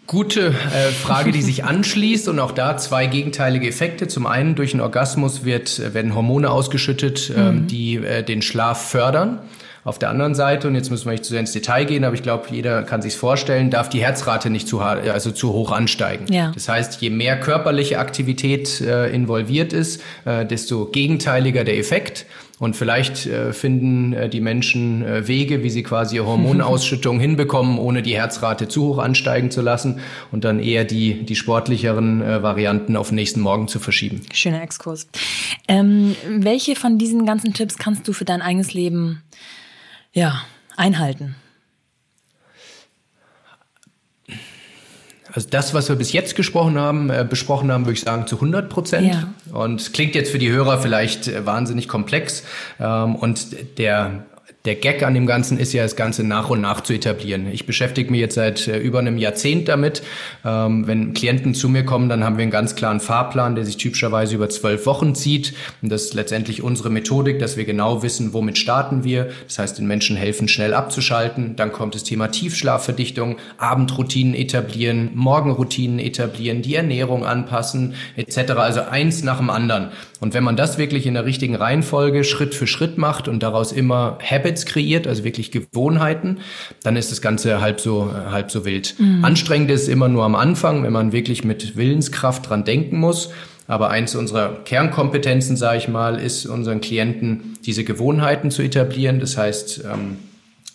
[0.07, 4.07] Gute äh, Frage, die sich anschließt und auch da zwei gegenteilige Effekte.
[4.07, 7.67] Zum einen durch einen Orgasmus wird, werden Hormone ausgeschüttet, äh, mhm.
[7.67, 9.41] die äh, den Schlaf fördern.
[9.85, 12.15] Auf der anderen Seite, und jetzt müssen wir nicht zu sehr ins Detail gehen, aber
[12.15, 16.25] ich glaube, jeder kann sich vorstellen, darf die Herzrate nicht zu, also zu hoch ansteigen.
[16.33, 16.53] Ja.
[16.55, 22.25] Das heißt, je mehr körperliche Aktivität äh, involviert ist, äh, desto gegenteiliger der Effekt.
[22.61, 27.79] Und vielleicht äh, finden äh, die Menschen äh, Wege, wie sie quasi ihre Hormonausschüttung hinbekommen,
[27.79, 29.99] ohne die Herzrate zu hoch ansteigen zu lassen
[30.31, 34.21] und dann eher die, die sportlicheren Varianten auf den nächsten Morgen zu verschieben.
[34.33, 35.09] Schöner Exkurs.
[35.67, 39.23] Ähm, welche von diesen ganzen Tipps kannst du für dein eigenes Leben
[40.13, 40.43] ja,
[40.77, 41.35] einhalten?
[45.35, 48.37] Also das, was wir bis jetzt gesprochen haben, äh, besprochen haben, würde ich sagen zu
[48.37, 49.09] 100 Prozent.
[49.09, 49.35] Ja.
[49.53, 52.45] Und klingt jetzt für die Hörer vielleicht äh, wahnsinnig komplex.
[52.79, 54.27] Ähm, und der
[54.65, 57.49] der Gag an dem Ganzen ist ja, das Ganze nach und nach zu etablieren.
[57.53, 60.03] Ich beschäftige mich jetzt seit äh, über einem Jahrzehnt damit.
[60.43, 63.77] Ähm, wenn Klienten zu mir kommen, dann haben wir einen ganz klaren Fahrplan, der sich
[63.77, 65.53] typischerweise über zwölf Wochen zieht.
[65.83, 69.29] Und das ist letztendlich unsere Methodik, dass wir genau wissen, womit starten wir.
[69.47, 71.57] Das heißt, den Menschen helfen, schnell abzuschalten.
[71.57, 78.53] Dann kommt das Thema Tiefschlafverdichtung, Abendroutinen etablieren, Morgenroutinen etablieren, die Ernährung anpassen, etc.
[78.53, 79.91] Also eins nach dem anderen.
[80.21, 83.71] Und wenn man das wirklich in der richtigen Reihenfolge Schritt für Schritt macht und daraus
[83.71, 86.39] immer Habits kreiert, also wirklich Gewohnheiten,
[86.83, 88.95] dann ist das Ganze halb so, halb so wild.
[88.99, 89.25] Mhm.
[89.25, 93.31] Anstrengend ist immer nur am Anfang, wenn man wirklich mit Willenskraft dran denken muss.
[93.67, 99.21] Aber eins unserer Kernkompetenzen, sage ich mal, ist unseren Klienten diese Gewohnheiten zu etablieren.
[99.21, 100.19] Das heißt, ähm,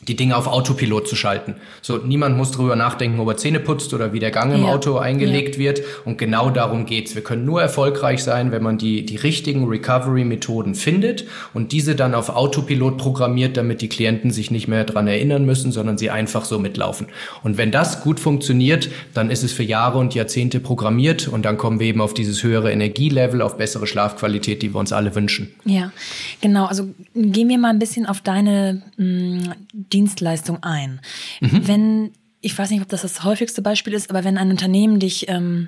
[0.07, 1.55] die Dinge auf Autopilot zu schalten.
[1.81, 4.69] So, niemand muss drüber nachdenken, ob er Zähne putzt oder wie der Gang im ja.
[4.69, 5.59] Auto eingelegt ja.
[5.59, 5.81] wird.
[6.05, 7.15] Und genau darum geht's.
[7.15, 12.15] Wir können nur erfolgreich sein, wenn man die, die richtigen Recovery-Methoden findet und diese dann
[12.15, 16.45] auf Autopilot programmiert, damit die Klienten sich nicht mehr dran erinnern müssen, sondern sie einfach
[16.45, 17.07] so mitlaufen.
[17.43, 21.57] Und wenn das gut funktioniert, dann ist es für Jahre und Jahrzehnte programmiert und dann
[21.57, 25.53] kommen wir eben auf dieses höhere Energielevel, auf bessere Schlafqualität, die wir uns alle wünschen.
[25.65, 25.91] Ja,
[26.39, 26.65] genau.
[26.65, 29.53] Also gehen wir mal ein bisschen auf deine mh, mm,
[29.89, 31.01] Dienstleistung ein.
[31.41, 31.67] Mhm.
[31.67, 35.27] Wenn ich weiß nicht, ob das das häufigste Beispiel ist, aber wenn ein Unternehmen dich
[35.27, 35.67] ähm,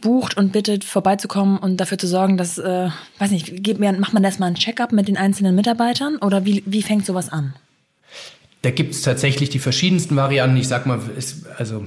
[0.00, 4.14] bucht und bittet, vorbeizukommen und dafür zu sorgen, dass, äh, weiß nicht, geht mir, macht
[4.14, 7.54] man erstmal ein Check-up mit den einzelnen Mitarbeitern oder wie, wie fängt sowas an?
[8.62, 10.56] Da gibt es tatsächlich die verschiedensten Varianten.
[10.56, 11.86] Ich sag mal, es, also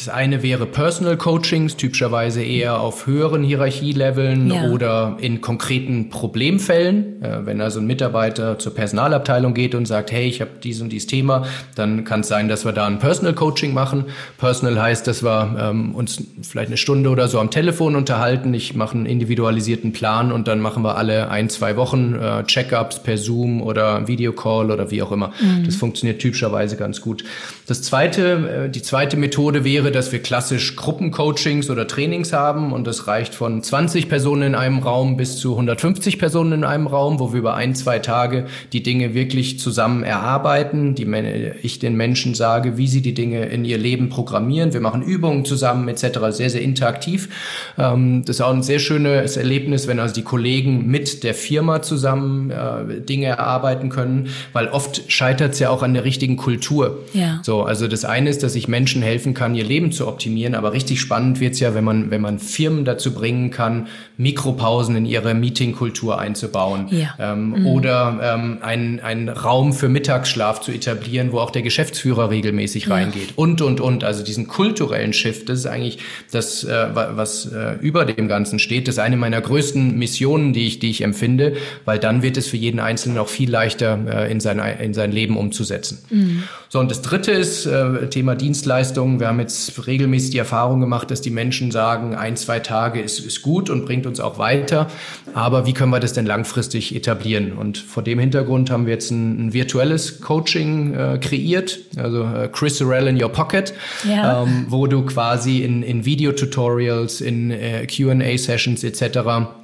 [0.00, 4.70] das eine wäre Personal Coachings, typischerweise eher auf höheren Hierarchieleveln ja.
[4.70, 7.22] oder in konkreten Problemfällen.
[7.22, 10.88] Äh, wenn also ein Mitarbeiter zur Personalabteilung geht und sagt, hey, ich habe dies und
[10.88, 14.06] dieses Thema, dann kann es sein, dass wir da ein Personal Coaching machen.
[14.38, 18.54] Personal heißt, dass wir ähm, uns vielleicht eine Stunde oder so am Telefon unterhalten.
[18.54, 23.02] Ich mache einen individualisierten Plan und dann machen wir alle ein, zwei Wochen äh, Check-ups
[23.02, 25.34] per Zoom oder Videocall oder wie auch immer.
[25.42, 25.64] Mhm.
[25.66, 27.22] Das funktioniert typischerweise ganz gut.
[27.66, 32.86] Das zweite, äh, die zweite Methode wäre, dass wir klassisch Gruppencoachings oder Trainings haben und
[32.86, 37.18] das reicht von 20 Personen in einem Raum bis zu 150 Personen in einem Raum,
[37.20, 41.06] wo wir über ein, zwei Tage die Dinge wirklich zusammen erarbeiten, die
[41.62, 44.72] ich den Menschen sage, wie sie die Dinge in ihr Leben programmieren.
[44.72, 46.18] Wir machen Übungen zusammen etc.
[46.30, 47.28] Sehr, sehr interaktiv.
[47.78, 51.82] Ähm, das ist auch ein sehr schönes Erlebnis, wenn also die Kollegen mit der Firma
[51.82, 56.98] zusammen äh, Dinge erarbeiten können, weil oft scheitert es ja auch an der richtigen Kultur.
[57.12, 57.40] Ja.
[57.42, 60.54] So, also das eine ist, dass ich Menschen helfen kann, ihr Leben zu optimieren.
[60.54, 63.88] Aber richtig spannend wird es ja, wenn man, wenn man Firmen dazu bringen kann,
[64.20, 66.88] Mikropausen in ihre Meetingkultur einzubauen.
[66.90, 67.14] Ja.
[67.18, 67.66] Ähm, mhm.
[67.66, 72.94] Oder ähm, einen Raum für Mittagsschlaf zu etablieren, wo auch der Geschäftsführer regelmäßig ja.
[72.94, 73.32] reingeht.
[73.36, 74.04] Und, und, und.
[74.04, 75.98] Also diesen kulturellen Shift, das ist eigentlich
[76.30, 78.88] das, äh, was äh, über dem Ganzen steht.
[78.88, 81.54] Das ist eine meiner größten Missionen, die ich, die ich empfinde,
[81.86, 85.12] weil dann wird es für jeden Einzelnen auch viel leichter äh, in, sein, in sein
[85.12, 85.98] Leben umzusetzen.
[86.10, 86.42] Mhm.
[86.68, 89.18] So, und das dritte ist äh, Thema Dienstleistungen.
[89.18, 93.18] Wir haben jetzt regelmäßig die Erfahrung gemacht, dass die Menschen sagen, ein, zwei Tage ist,
[93.18, 94.88] ist gut und bringt uns auch weiter.
[95.32, 97.52] Aber wie können wir das denn langfristig etablieren?
[97.52, 102.48] Und vor dem Hintergrund haben wir jetzt ein, ein virtuelles Coaching äh, kreiert, also äh,
[102.52, 103.72] Chris Sorrell in Your Pocket,
[104.06, 104.42] ja.
[104.42, 109.59] ähm, wo du quasi in, in Video-Tutorials, in äh, Q&A-Sessions etc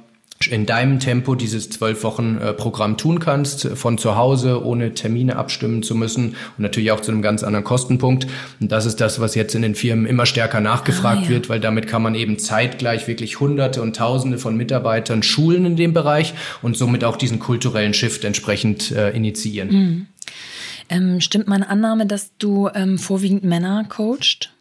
[0.49, 5.35] in deinem Tempo dieses zwölf Wochen äh, Programm tun kannst, von zu Hause, ohne Termine
[5.35, 8.27] abstimmen zu müssen und natürlich auch zu einem ganz anderen Kostenpunkt.
[8.59, 11.29] Und das ist das, was jetzt in den Firmen immer stärker nachgefragt ah, ja.
[11.29, 15.75] wird, weil damit kann man eben zeitgleich wirklich Hunderte und Tausende von Mitarbeitern schulen in
[15.75, 19.69] dem Bereich und somit auch diesen kulturellen Shift entsprechend äh, initiieren.
[19.69, 20.05] Mhm.
[20.89, 24.51] Ähm, stimmt meine Annahme, dass du ähm, vorwiegend Männer coacht?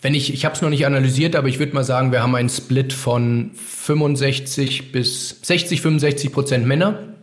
[0.00, 2.34] Wenn ich, ich habe es noch nicht analysiert, aber ich würde mal sagen, wir haben
[2.34, 7.17] einen Split von 65 bis 60, 65 Prozent Männer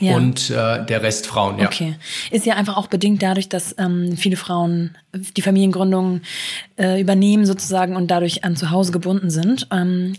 [0.00, 0.16] ja.
[0.16, 1.58] und äh, der Rest Frauen.
[1.58, 1.66] Ja.
[1.66, 1.96] Okay.
[2.30, 4.96] Ist ja einfach auch bedingt dadurch, dass ähm, viele Frauen
[5.36, 6.22] die Familiengründung
[6.76, 9.68] äh, übernehmen sozusagen und dadurch an zu Hause gebunden sind.
[9.72, 10.14] Ähm,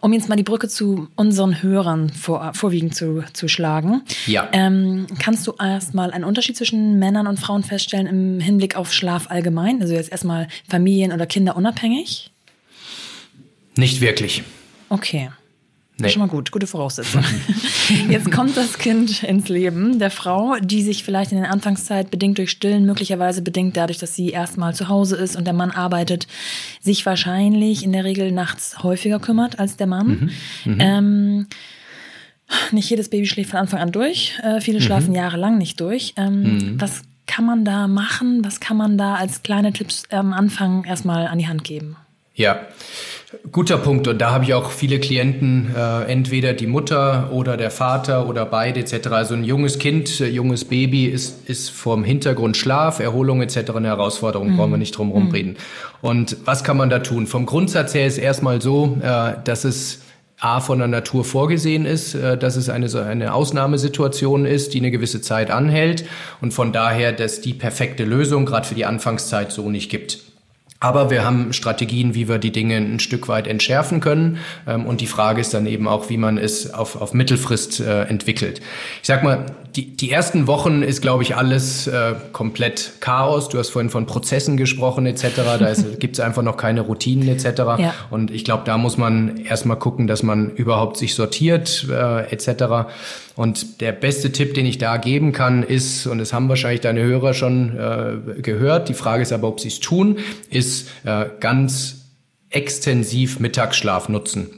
[0.00, 4.02] um jetzt mal die Brücke zu unseren Hörern vor, vorwiegend zu, zu schlagen.
[4.26, 4.48] Ja.
[4.52, 9.30] Ähm, kannst du erstmal einen Unterschied zwischen Männern und Frauen feststellen im Hinblick auf Schlaf
[9.30, 9.80] allgemein?
[9.80, 12.30] Also jetzt erstmal Familien- oder Kinder unabhängig?
[13.76, 14.42] Nicht wirklich.
[14.88, 15.30] Okay.
[15.98, 16.08] Nee.
[16.08, 17.22] Schon mal gut, gute Voraussetzung.
[18.08, 22.38] Jetzt kommt das Kind ins Leben der Frau, die sich vielleicht in der Anfangszeit bedingt
[22.38, 26.26] durch Stillen, möglicherweise bedingt dadurch, dass sie erstmal zu Hause ist und der Mann arbeitet,
[26.80, 30.32] sich wahrscheinlich in der Regel nachts häufiger kümmert als der Mann.
[30.64, 30.72] Mhm.
[30.72, 30.80] Mhm.
[30.80, 31.46] Ähm,
[32.70, 34.38] nicht jedes Baby schläft von Anfang an durch.
[34.42, 34.84] Äh, viele mhm.
[34.84, 36.14] schlafen jahrelang nicht durch.
[36.16, 36.80] Ähm, mhm.
[36.80, 38.44] Was kann man da machen?
[38.44, 41.96] Was kann man da als kleine Tipps am Anfang erstmal an die Hand geben?
[42.34, 42.66] Ja,
[43.50, 44.08] guter Punkt.
[44.08, 48.46] Und da habe ich auch viele Klienten, äh, entweder die Mutter oder der Vater oder
[48.46, 49.08] beide etc.
[49.08, 53.70] Also ein junges Kind, äh, junges Baby ist, ist vom Hintergrund Schlaf, Erholung etc.
[53.76, 54.56] eine Herausforderung, mhm.
[54.56, 55.32] brauchen wir nicht drum herum mhm.
[55.32, 55.56] reden.
[56.00, 57.26] Und was kann man da tun?
[57.26, 60.00] Vom Grundsatz her ist erstmal so, äh, dass es
[60.40, 64.90] A von der Natur vorgesehen ist, äh, dass es eine, eine Ausnahmesituation ist, die eine
[64.90, 66.04] gewisse Zeit anhält
[66.40, 70.31] und von daher, dass die perfekte Lösung gerade für die Anfangszeit so nicht gibt.
[70.82, 74.38] Aber wir haben Strategien, wie wir die Dinge ein Stück weit entschärfen können.
[74.66, 78.02] Ähm, und die Frage ist dann eben auch, wie man es auf, auf Mittelfrist äh,
[78.02, 78.60] entwickelt.
[79.00, 83.48] Ich sag mal, die, die ersten Wochen ist, glaube ich, alles äh, komplett Chaos.
[83.48, 85.30] Du hast vorhin von Prozessen gesprochen etc.
[85.60, 87.44] Da gibt es einfach noch keine Routinen etc.
[87.78, 87.94] Ja.
[88.10, 92.90] Und ich glaube, da muss man erstmal gucken, dass man überhaupt sich sortiert äh, etc.
[93.34, 97.02] Und der beste Tipp, den ich da geben kann, ist, und das haben wahrscheinlich deine
[97.02, 100.18] Hörer schon äh, gehört, die Frage ist aber, ob sie es tun,
[100.50, 102.02] ist äh, ganz
[102.50, 104.50] extensiv Mittagsschlaf nutzen.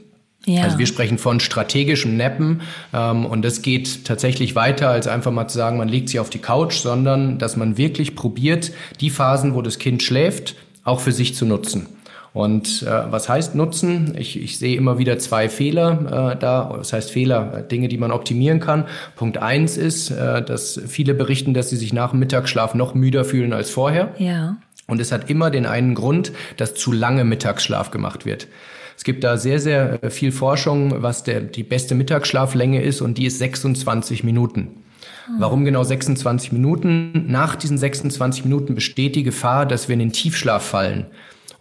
[0.45, 0.63] Ja.
[0.63, 2.61] Also wir sprechen von strategischem Nappen
[2.93, 6.29] ähm, und das geht tatsächlich weiter, als einfach mal zu sagen, man legt sich auf
[6.29, 8.71] die Couch, sondern dass man wirklich probiert,
[9.01, 11.87] die Phasen, wo das Kind schläft, auch für sich zu nutzen.
[12.35, 14.13] Und äh, was heißt Nutzen?
[14.17, 16.75] Ich, ich sehe immer wieder zwei Fehler äh, da.
[16.77, 18.83] Das heißt Fehler, äh, Dinge, die man optimieren kann.
[19.15, 23.23] Punkt eins ist, äh, dass viele berichten, dass sie sich nach dem Mittagsschlaf noch müder
[23.23, 24.13] fühlen als vorher.
[24.17, 24.57] Ja.
[24.85, 28.49] Und es hat immer den einen Grund, dass zu lange Mittagsschlaf gemacht wird.
[28.97, 33.17] Es gibt da sehr, sehr äh, viel Forschung, was der, die beste Mittagsschlaflänge ist und
[33.17, 34.83] die ist 26 Minuten.
[35.27, 35.35] Hm.
[35.39, 37.31] Warum genau 26 Minuten?
[37.31, 41.05] Nach diesen 26 Minuten besteht die Gefahr, dass wir in den Tiefschlaf fallen.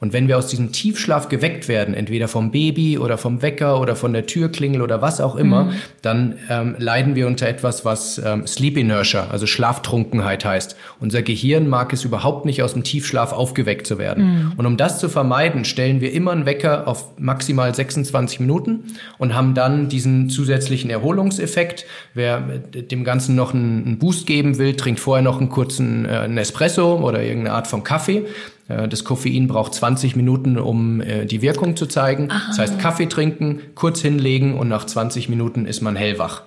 [0.00, 3.96] Und wenn wir aus diesem Tiefschlaf geweckt werden, entweder vom Baby oder vom Wecker oder
[3.96, 5.72] von der Türklingel oder was auch immer, mhm.
[6.02, 10.76] dann ähm, leiden wir unter etwas, was ähm, Sleep Inertia, also Schlaftrunkenheit heißt.
[11.00, 14.24] Unser Gehirn mag es überhaupt nicht, aus dem Tiefschlaf aufgeweckt zu werden.
[14.24, 14.52] Mhm.
[14.56, 18.84] Und um das zu vermeiden, stellen wir immer einen Wecker auf maximal 26 Minuten
[19.18, 21.86] und haben dann diesen zusätzlichen Erholungseffekt.
[22.14, 26.96] Wer dem Ganzen noch einen Boost geben will, trinkt vorher noch einen kurzen äh, Espresso
[26.96, 28.24] oder irgendeine Art von Kaffee.
[28.68, 32.30] Äh, das Koffein braucht 20 Minuten, um äh, die Wirkung zu zeigen.
[32.30, 32.42] Aha.
[32.48, 36.42] Das heißt, Kaffee trinken, kurz hinlegen und nach 20 Minuten ist man hellwach.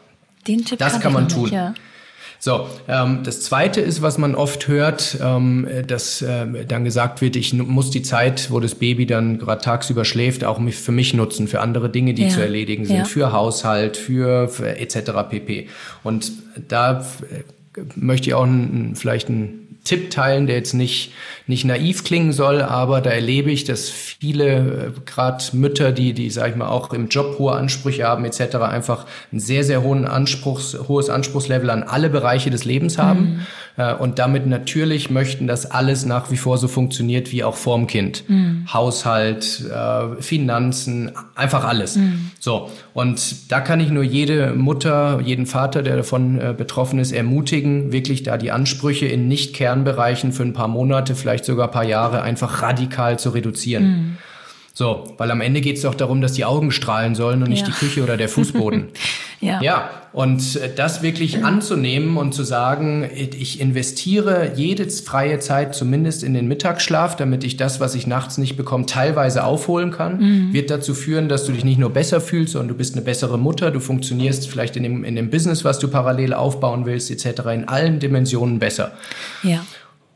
[0.48, 1.44] Den Tipp das kann man tun.
[1.44, 1.74] Nicht, ja.
[2.40, 7.36] So, ähm, das Zweite ist, was man oft hört, ähm, dass äh, dann gesagt wird,
[7.36, 11.48] ich muss die Zeit, wo das Baby dann gerade tagsüber schläft, auch für mich nutzen,
[11.48, 12.30] für andere Dinge, die ja.
[12.30, 13.06] zu erledigen sind, ja.
[13.06, 15.12] für Haushalt, für, für etc.
[15.30, 15.68] pp.
[16.04, 16.32] Und
[16.68, 21.14] da äh, möchte ich auch ein, vielleicht ein Tipp teilen, der jetzt nicht,
[21.48, 26.30] nicht naiv klingen soll, aber da erlebe ich, dass viele, äh, gerade Mütter, die, die,
[26.30, 30.06] sag ich mal, auch im Job hohe Ansprüche haben, etc., einfach ein sehr, sehr hohen
[30.06, 33.46] Anspruchs, hohes Anspruchslevel an alle Bereiche des Lebens haben
[33.78, 33.82] mhm.
[33.84, 37.88] äh, und damit natürlich möchten, dass alles nach wie vor so funktioniert wie auch vorm
[37.88, 38.26] Kind.
[38.28, 38.68] Mhm.
[38.74, 41.96] Haushalt, äh, Finanzen, einfach alles.
[41.96, 42.32] Mhm.
[42.40, 42.70] So.
[42.94, 48.24] Und da kann ich nur jede Mutter, jeden Vater, der davon betroffen ist, ermutigen, wirklich
[48.24, 52.22] da die Ansprüche in Nicht-Kern Kernbereichen für ein paar Monate, vielleicht sogar ein paar Jahre
[52.22, 53.84] einfach radikal zu reduzieren.
[53.84, 54.18] Mhm.
[54.78, 57.68] So, weil am Ende geht es doch darum, dass die Augen strahlen sollen und nicht
[57.68, 57.74] ja.
[57.74, 58.90] die Küche oder der Fußboden.
[59.42, 59.60] ja.
[59.60, 66.24] ja, und äh, das wirklich anzunehmen und zu sagen, ich investiere jede freie Zeit zumindest
[66.24, 70.54] in den Mittagsschlaf, damit ich das, was ich nachts nicht bekomme, teilweise aufholen kann, mhm.
[70.54, 73.40] wird dazu führen, dass du dich nicht nur besser fühlst, sondern du bist eine bessere
[73.40, 77.48] Mutter, du funktionierst vielleicht in dem, in dem Business, was du parallel aufbauen willst, etc.
[77.52, 78.92] in allen Dimensionen besser.
[79.42, 79.66] Ja.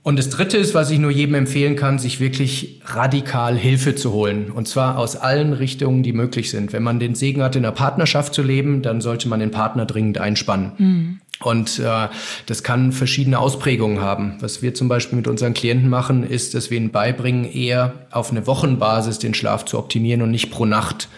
[0.03, 4.11] Und das Dritte ist, was ich nur jedem empfehlen kann, sich wirklich radikal Hilfe zu
[4.13, 4.49] holen.
[4.49, 6.73] Und zwar aus allen Richtungen, die möglich sind.
[6.73, 9.85] Wenn man den Segen hat, in einer Partnerschaft zu leben, dann sollte man den Partner
[9.85, 10.71] dringend einspannen.
[10.77, 11.19] Mhm.
[11.43, 12.07] Und äh,
[12.45, 14.37] das kann verschiedene Ausprägungen haben.
[14.41, 18.31] Was wir zum Beispiel mit unseren Klienten machen, ist, dass wir ihnen beibringen, eher auf
[18.31, 21.09] eine Wochenbasis den Schlaf zu optimieren und nicht pro Nacht.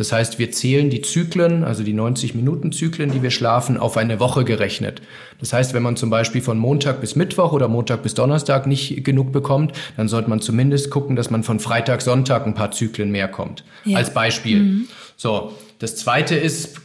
[0.00, 4.44] Das heißt, wir zählen die Zyklen, also die 90-Minuten-Zyklen, die wir schlafen, auf eine Woche
[4.44, 5.02] gerechnet.
[5.40, 9.04] Das heißt, wenn man zum Beispiel von Montag bis Mittwoch oder Montag bis Donnerstag nicht
[9.04, 13.10] genug bekommt, dann sollte man zumindest gucken, dass man von Freitag, Sonntag ein paar Zyklen
[13.10, 13.62] mehr kommt.
[13.84, 13.98] Ja.
[13.98, 14.60] Als Beispiel.
[14.60, 14.88] Mhm.
[15.18, 16.80] So, das Zweite ist,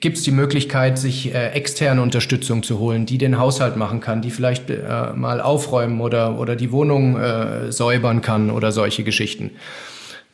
[0.00, 4.20] gibt es die Möglichkeit, sich äh, externe Unterstützung zu holen, die den Haushalt machen kann,
[4.20, 9.52] die vielleicht äh, mal aufräumen oder, oder die Wohnung äh, säubern kann oder solche Geschichten.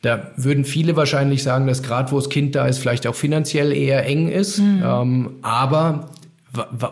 [0.05, 3.73] Da würden viele wahrscheinlich sagen, dass gerade wo das Kind da ist, vielleicht auch finanziell
[3.73, 4.59] eher eng ist.
[4.59, 4.83] Mhm.
[4.85, 6.11] Ähm, aber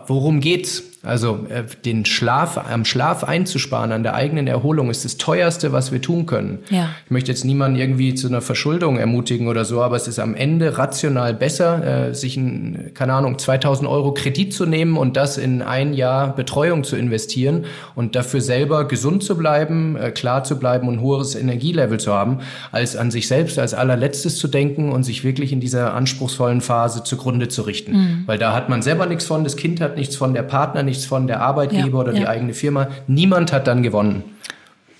[0.07, 0.83] worum geht's?
[1.05, 5.91] Also äh, den Schlaf, am Schlaf einzusparen, an der eigenen Erholung ist das teuerste, was
[5.91, 6.59] wir tun können.
[6.69, 6.91] Ja.
[7.03, 10.33] Ich möchte jetzt niemanden irgendwie zu einer Verschuldung ermutigen oder so, aber es ist am
[10.33, 15.37] Ende rational besser, äh, sich ein, keine Ahnung, 2000 Euro Kredit zu nehmen und das
[15.37, 20.57] in ein Jahr Betreuung zu investieren und dafür selber gesund zu bleiben, äh, klar zu
[20.57, 22.39] bleiben und ein hohes Energielevel zu haben,
[22.71, 27.03] als an sich selbst als allerletztes zu denken und sich wirklich in dieser anspruchsvollen Phase
[27.03, 27.91] zugrunde zu richten.
[27.91, 28.23] Mhm.
[28.25, 30.92] Weil da hat man selber nichts von, das Kind hat nichts von, der Partner nichts
[30.93, 32.19] nichts von, der Arbeitgeber ja, oder ja.
[32.19, 32.87] die eigene Firma.
[33.07, 34.23] Niemand hat dann gewonnen.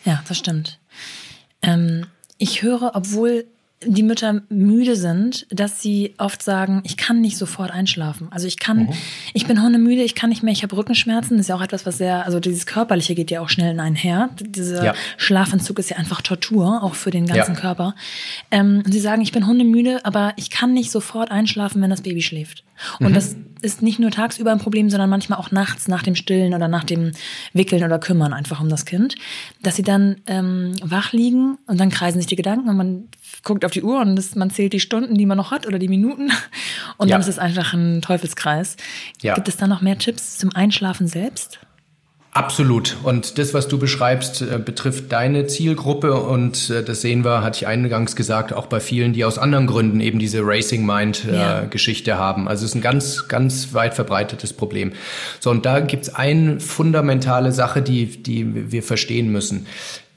[0.05, 0.79] Ja, das stimmt.
[1.61, 2.05] Ähm,
[2.37, 3.45] ich höre, obwohl
[3.85, 8.27] die Mütter müde sind, dass sie oft sagen, ich kann nicht sofort einschlafen.
[8.31, 8.93] Also ich kann, mhm.
[9.33, 11.37] ich bin hundemüde, ich kann nicht mehr, ich habe Rückenschmerzen.
[11.37, 13.79] Das ist ja auch etwas, was sehr, also dieses Körperliche geht ja auch schnell in
[13.79, 14.29] einher.
[14.39, 14.93] Dieser ja.
[15.17, 17.59] Schlafentzug ist ja einfach Tortur, auch für den ganzen ja.
[17.59, 17.95] Körper.
[18.51, 22.01] Ähm, und sie sagen, ich bin hundemüde, aber ich kann nicht sofort einschlafen, wenn das
[22.01, 22.63] Baby schläft.
[22.99, 23.13] Und mhm.
[23.13, 26.67] das ist nicht nur tagsüber ein Problem, sondern manchmal auch nachts nach dem Stillen oder
[26.67, 27.11] nach dem
[27.53, 29.15] Wickeln oder Kümmern einfach um das Kind,
[29.61, 33.07] dass sie dann ähm, wach liegen und dann kreisen sich die Gedanken und man
[33.43, 35.79] guckt auf die Uhr und das, man zählt die Stunden, die man noch hat oder
[35.79, 36.31] die Minuten
[36.97, 37.15] und ja.
[37.15, 38.75] dann ist es einfach ein Teufelskreis.
[39.21, 39.33] Ja.
[39.35, 41.59] Gibt es da noch mehr Tipps zum Einschlafen selbst?
[42.33, 42.97] Absolut.
[43.03, 46.15] Und das, was du beschreibst, äh, betrifft deine Zielgruppe.
[46.15, 49.67] Und äh, das sehen wir, hatte ich eingangs gesagt, auch bei vielen, die aus anderen
[49.67, 51.65] Gründen eben diese Racing Mind äh, ja.
[51.65, 52.47] Geschichte haben.
[52.47, 54.93] Also es ist ein ganz, ganz weit verbreitetes Problem.
[55.39, 59.67] So, und da gibt's eine fundamentale Sache, die, die wir verstehen müssen.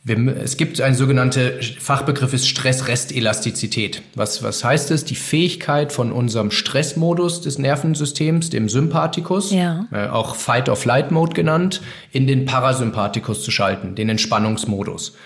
[0.09, 4.03] Es gibt ein sogenannte Fachbegriff ist Stress-Rest-Elastizität.
[4.15, 5.05] Was, was heißt es?
[5.05, 9.87] Die Fähigkeit von unserem Stressmodus des Nervensystems, dem Sympathikus, ja.
[9.91, 11.83] äh, auch Fight-of-Flight-Mode genannt,
[12.13, 15.17] in den Parasympathikus zu schalten, den Entspannungsmodus.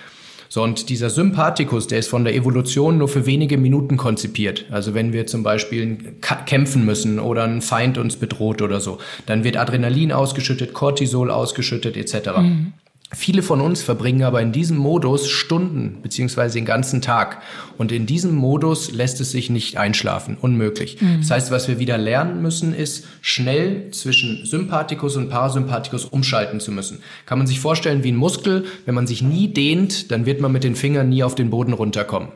[0.48, 4.64] So, und dieser Sympathikus, der ist von der Evolution nur für wenige Minuten konzipiert.
[4.70, 6.16] Also wenn wir zum Beispiel
[6.46, 11.96] kämpfen müssen oder ein Feind uns bedroht oder so, dann wird Adrenalin ausgeschüttet, Cortisol ausgeschüttet
[11.96, 12.30] etc.
[12.38, 12.72] Mhm.
[13.12, 17.42] Viele von uns verbringen aber in diesem Modus Stunden beziehungsweise den ganzen Tag.
[17.76, 20.36] Und in diesem Modus lässt es sich nicht einschlafen.
[20.40, 21.02] Unmöglich.
[21.02, 21.18] Mhm.
[21.18, 26.70] Das heißt, was wir wieder lernen müssen, ist schnell zwischen Sympathikus und Parasympathikus umschalten zu
[26.70, 27.02] müssen.
[27.26, 28.66] Kann man sich vorstellen wie ein Muskel.
[28.86, 31.72] Wenn man sich nie dehnt, dann wird man mit den Fingern nie auf den Boden
[31.72, 32.28] runterkommen.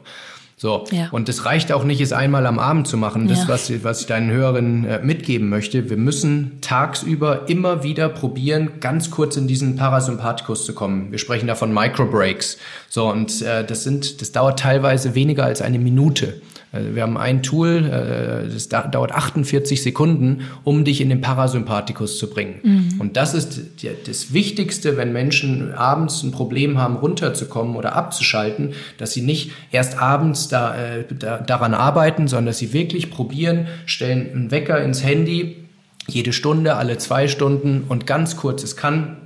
[0.57, 0.85] So.
[0.91, 1.09] Ja.
[1.11, 3.29] Und es reicht auch nicht, es einmal am Abend zu machen.
[3.29, 3.49] Das, ja.
[3.49, 5.91] was, was ich deinen Hörern äh, mitgeben möchte.
[5.91, 11.11] Wir müssen tagsüber immer wieder probieren, ganz kurz in diesen Parasympathikus zu kommen.
[11.11, 12.59] Wir sprechen da von Microbreaks.
[12.89, 16.41] So, und äh, das sind, das dauert teilweise weniger als eine Minute.
[16.75, 22.18] Also wir haben ein Tool, äh, das dauert 48 Sekunden, um dich in den Parasympathikus
[22.18, 22.55] zu bringen.
[22.62, 23.01] Mhm.
[23.01, 23.61] Und das ist
[24.07, 29.99] das Wichtigste, wenn Menschen abends ein Problem haben, runterzukommen oder abzuschalten, dass sie nicht erst
[29.99, 35.05] abends da, äh, da, daran arbeiten, sondern dass sie wirklich probieren, stellen einen Wecker ins
[35.05, 35.68] Handy,
[36.09, 38.64] jede Stunde, alle zwei Stunden und ganz kurz.
[38.64, 39.16] Es kann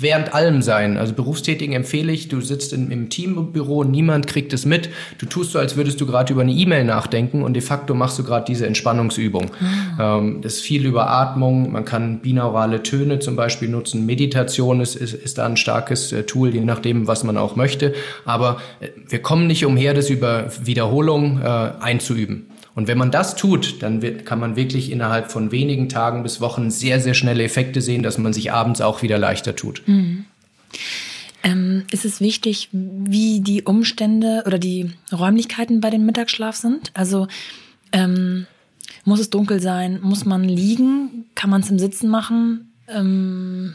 [0.00, 0.96] während allem sein.
[0.96, 4.90] Also Berufstätigen empfehle ich, du sitzt in, im Teambüro, niemand kriegt es mit.
[5.18, 8.18] Du tust so, als würdest du gerade über eine E-Mail nachdenken und de facto machst
[8.18, 9.44] du gerade diese Entspannungsübung.
[9.44, 10.00] Mhm.
[10.00, 14.06] Ähm, das ist viel über Atmung, man kann binaurale Töne zum Beispiel nutzen.
[14.06, 17.94] Meditation ist, ist, ist da ein starkes äh, Tool, je nachdem, was man auch möchte.
[18.24, 21.46] Aber äh, wir kommen nicht umher, das über Wiederholung äh,
[21.80, 22.46] einzuüben.
[22.80, 26.70] Und wenn man das tut, dann kann man wirklich innerhalb von wenigen Tagen bis Wochen
[26.70, 29.82] sehr, sehr schnelle Effekte sehen, dass man sich abends auch wieder leichter tut.
[29.84, 30.24] Mhm.
[31.42, 36.90] Ähm, ist es wichtig, wie die Umstände oder die Räumlichkeiten bei dem Mittagsschlaf sind?
[36.94, 37.28] Also
[37.92, 38.46] ähm,
[39.04, 39.98] muss es dunkel sein?
[40.00, 41.26] Muss man liegen?
[41.34, 42.72] Kann man es im Sitzen machen?
[42.88, 43.74] Ähm,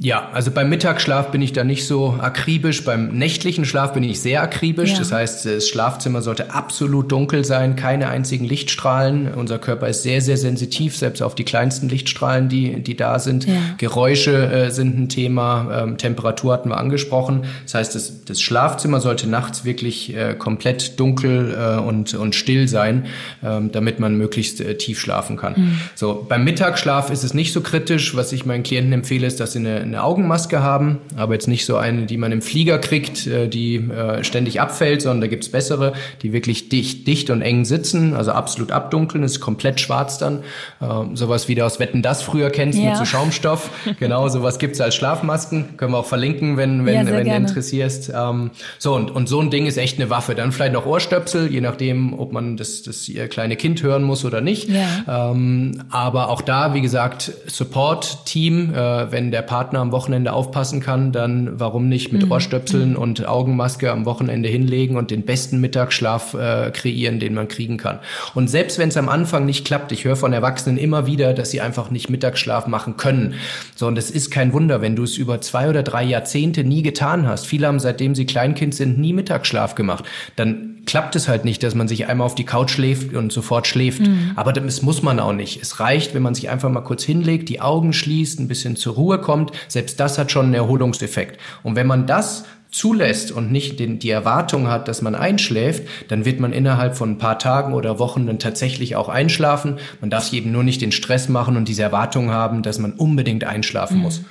[0.00, 2.84] ja, also beim Mittagsschlaf bin ich da nicht so akribisch.
[2.84, 4.92] Beim nächtlichen Schlaf bin ich sehr akribisch.
[4.92, 4.98] Ja.
[4.98, 9.34] Das heißt, das Schlafzimmer sollte absolut dunkel sein, keine einzigen Lichtstrahlen.
[9.34, 13.46] Unser Körper ist sehr, sehr sensitiv, selbst auf die kleinsten Lichtstrahlen, die, die da sind.
[13.48, 13.54] Ja.
[13.78, 17.42] Geräusche äh, sind ein Thema, ähm, Temperatur hatten wir angesprochen.
[17.64, 22.68] Das heißt, das, das Schlafzimmer sollte nachts wirklich äh, komplett dunkel äh, und, und still
[22.68, 23.06] sein,
[23.42, 25.54] ähm, damit man möglichst äh, tief schlafen kann.
[25.56, 25.80] Mhm.
[25.96, 28.14] So, beim Mittagsschlaf ist es nicht so kritisch.
[28.14, 31.66] Was ich meinen Klienten empfehle, ist, dass sie eine eine Augenmaske haben, aber jetzt nicht
[31.66, 35.48] so eine, die man im Flieger kriegt, äh, die äh, ständig abfällt, sondern da gibt's
[35.50, 40.40] bessere, die wirklich dicht, dicht und eng sitzen, also absolut abdunkeln, ist komplett schwarz dann.
[40.80, 42.90] Ähm, sowas wie du aus Wetten das früher kennst ja.
[42.90, 43.70] mit so Schaumstoff.
[43.98, 45.76] genau, sowas gibt's als Schlafmasken.
[45.76, 48.12] Können wir auch verlinken, wenn, wenn, ja, wenn du interessierst.
[48.14, 50.34] Ähm, so, und, und so ein Ding ist echt eine Waffe.
[50.34, 54.40] Dann vielleicht noch Ohrstöpsel, je nachdem, ob man das, das kleine Kind hören muss oder
[54.40, 54.68] nicht.
[54.68, 55.30] Ja.
[55.32, 60.80] Ähm, aber auch da, wie gesagt, Support-Team, äh, wenn der Partner Partner am Wochenende aufpassen
[60.80, 62.32] kann, dann warum nicht mit mhm.
[62.32, 62.96] Ohrstöpseln mhm.
[62.96, 68.00] und Augenmaske am Wochenende hinlegen und den besten Mittagsschlaf äh, kreieren, den man kriegen kann.
[68.34, 71.50] Und selbst wenn es am Anfang nicht klappt, ich höre von Erwachsenen immer wieder, dass
[71.50, 73.34] sie einfach nicht Mittagsschlaf machen können.
[73.74, 76.82] So, und es ist kein Wunder, wenn du es über zwei oder drei Jahrzehnte nie
[76.82, 77.46] getan hast.
[77.46, 80.04] Viele haben seitdem sie Kleinkind sind nie Mittagsschlaf gemacht.
[80.36, 83.66] Dann klappt es halt nicht, dass man sich einmal auf die Couch schläft und sofort
[83.66, 84.00] schläft.
[84.00, 84.32] Mhm.
[84.36, 85.60] Aber das muss man auch nicht.
[85.60, 88.94] Es reicht, wenn man sich einfach mal kurz hinlegt, die Augen schließt, ein bisschen zur
[88.94, 89.52] Ruhe kommt.
[89.68, 91.38] Selbst das hat schon einen Erholungseffekt.
[91.62, 96.24] Und wenn man das zulässt und nicht den, die Erwartung hat, dass man einschläft, dann
[96.24, 99.78] wird man innerhalb von ein paar Tagen oder Wochen dann tatsächlich auch einschlafen.
[100.00, 102.92] Man darf sich eben nur nicht den Stress machen und diese Erwartung haben, dass man
[102.92, 104.02] unbedingt einschlafen mhm.
[104.02, 104.22] muss.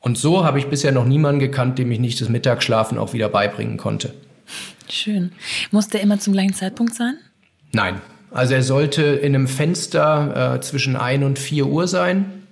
[0.00, 3.28] Und so habe ich bisher noch niemanden gekannt, dem ich nicht das Mittagsschlafen auch wieder
[3.28, 4.14] beibringen konnte.
[4.88, 5.32] Schön.
[5.70, 7.18] Muss der immer zum gleichen Zeitpunkt sein?
[7.72, 8.00] Nein.
[8.30, 12.45] Also er sollte in einem Fenster äh, zwischen 1 und 4 Uhr sein.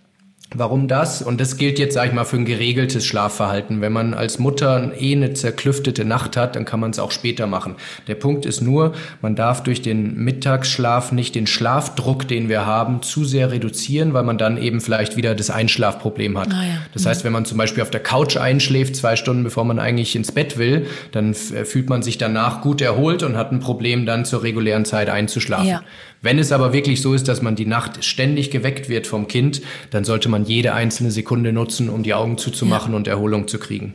[0.55, 1.21] Warum das?
[1.21, 3.81] Und das gilt jetzt, sage ich mal, für ein geregeltes Schlafverhalten.
[3.81, 7.47] Wenn man als Mutter eh eine zerklüftete Nacht hat, dann kann man es auch später
[7.47, 7.75] machen.
[8.07, 13.03] Der Punkt ist nur, man darf durch den Mittagsschlaf nicht den Schlafdruck, den wir haben,
[13.03, 16.53] zu sehr reduzieren, weil man dann eben vielleicht wieder das Einschlafproblem hat.
[16.53, 16.77] Ah, ja.
[16.93, 20.15] Das heißt, wenn man zum Beispiel auf der Couch einschläft, zwei Stunden bevor man eigentlich
[20.17, 24.25] ins Bett will, dann fühlt man sich danach gut erholt und hat ein Problem, dann
[24.25, 25.67] zur regulären Zeit einzuschlafen.
[25.67, 25.83] Ja.
[26.25, 29.61] Wenn es aber wirklich so ist, dass man die Nacht ständig geweckt wird vom Kind,
[29.91, 32.97] dann sollte man jede einzelne Sekunde nutzen, um die Augen zuzumachen ja.
[32.97, 33.93] und Erholung zu kriegen.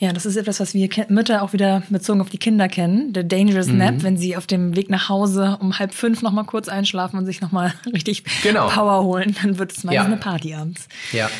[0.00, 3.12] Ja, das ist etwas, was wir Mütter auch wieder bezogen auf die Kinder kennen.
[3.12, 3.78] Der Dangerous mhm.
[3.78, 7.26] Nap, wenn sie auf dem Weg nach Hause um halb fünf nochmal kurz einschlafen und
[7.26, 8.66] sich nochmal richtig genau.
[8.66, 10.04] Power holen, dann wird es meistens ja.
[10.04, 10.88] eine Party abends.
[11.12, 11.30] Ja.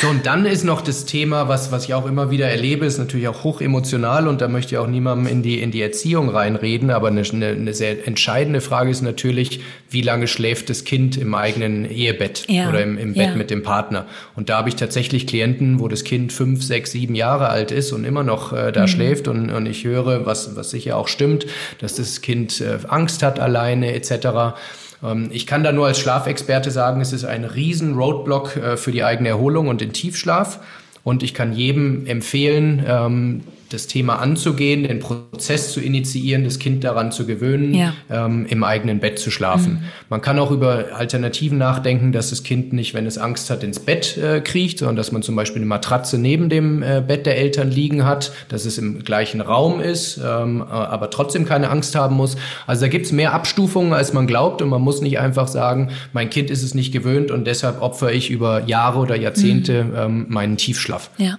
[0.00, 2.98] So, und dann ist noch das Thema, was, was ich auch immer wieder erlebe, ist
[2.98, 6.30] natürlich auch hoch emotional und da möchte ich auch niemandem in die, in die Erziehung
[6.30, 9.60] reinreden, aber eine, eine, eine sehr entscheidende Frage ist natürlich,
[9.90, 12.68] wie lange schläft das Kind im eigenen Ehebett ja.
[12.68, 13.34] oder im, im Bett ja.
[13.36, 14.06] mit dem Partner.
[14.34, 17.92] Und da habe ich tatsächlich Klienten, wo das Kind fünf, sechs, sieben Jahre alt ist
[17.92, 18.88] und immer noch äh, da mhm.
[18.88, 21.46] schläft und, und ich höre, was, was sicher auch stimmt,
[21.80, 24.56] dass das Kind äh, Angst hat alleine etc.
[25.04, 28.92] Ähm, ich kann da nur als Schlafexperte sagen, es ist ein riesen Roadblock äh, für
[28.92, 30.60] die eigene Erholung und den Tiefschlaf.
[31.04, 33.42] Und ich kann jedem empfehlen, ähm,
[33.74, 37.92] das Thema anzugehen, den Prozess zu initiieren, das Kind daran zu gewöhnen, ja.
[38.10, 39.74] ähm, im eigenen Bett zu schlafen.
[39.74, 39.78] Mhm.
[40.08, 43.80] Man kann auch über Alternativen nachdenken, dass das Kind nicht, wenn es Angst hat, ins
[43.80, 47.36] Bett äh, kriecht, sondern dass man zum Beispiel eine Matratze neben dem äh, Bett der
[47.36, 51.94] Eltern liegen hat, dass es im gleichen Raum ist, ähm, äh, aber trotzdem keine Angst
[51.94, 52.36] haben muss.
[52.66, 56.30] Also da gibt's mehr Abstufungen, als man glaubt und man muss nicht einfach sagen, mein
[56.30, 59.94] Kind ist es nicht gewöhnt und deshalb opfere ich über Jahre oder Jahrzehnte mhm.
[59.96, 61.10] ähm, meinen Tiefschlaf.
[61.18, 61.38] Ja.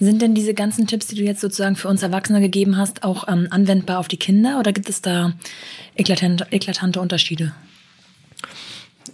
[0.00, 3.28] Sind denn diese ganzen Tipps, die du jetzt sozusagen für uns Erwachsene gegeben hast, auch
[3.28, 5.34] ähm, anwendbar auf die Kinder oder gibt es da
[5.96, 7.52] eklatante, eklatante Unterschiede?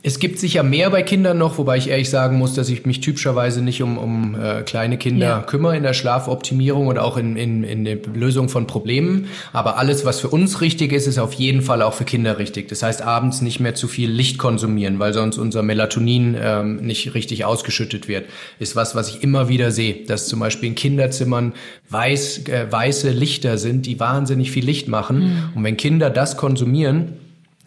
[0.02, 3.00] Es gibt sicher mehr bei Kindern noch, wobei ich ehrlich sagen muss, dass ich mich
[3.00, 5.42] typischerweise nicht um, um äh, kleine Kinder ja.
[5.42, 9.28] kümmere in der Schlafoptimierung oder auch in, in, in der Lösung von Problemen.
[9.52, 12.68] Aber alles, was für uns richtig ist, ist auf jeden Fall auch für Kinder richtig.
[12.68, 17.14] Das heißt, abends nicht mehr zu viel Licht konsumieren, weil sonst unser Melatonin ähm, nicht
[17.14, 18.24] richtig ausgeschüttet wird.
[18.58, 21.52] Ist was, was ich immer wieder sehe, dass zum Beispiel in Kinderzimmern
[21.90, 25.18] weiß, äh, weiße Lichter sind, die wahnsinnig viel Licht machen.
[25.18, 25.42] Mhm.
[25.56, 27.19] Und wenn Kinder das konsumieren,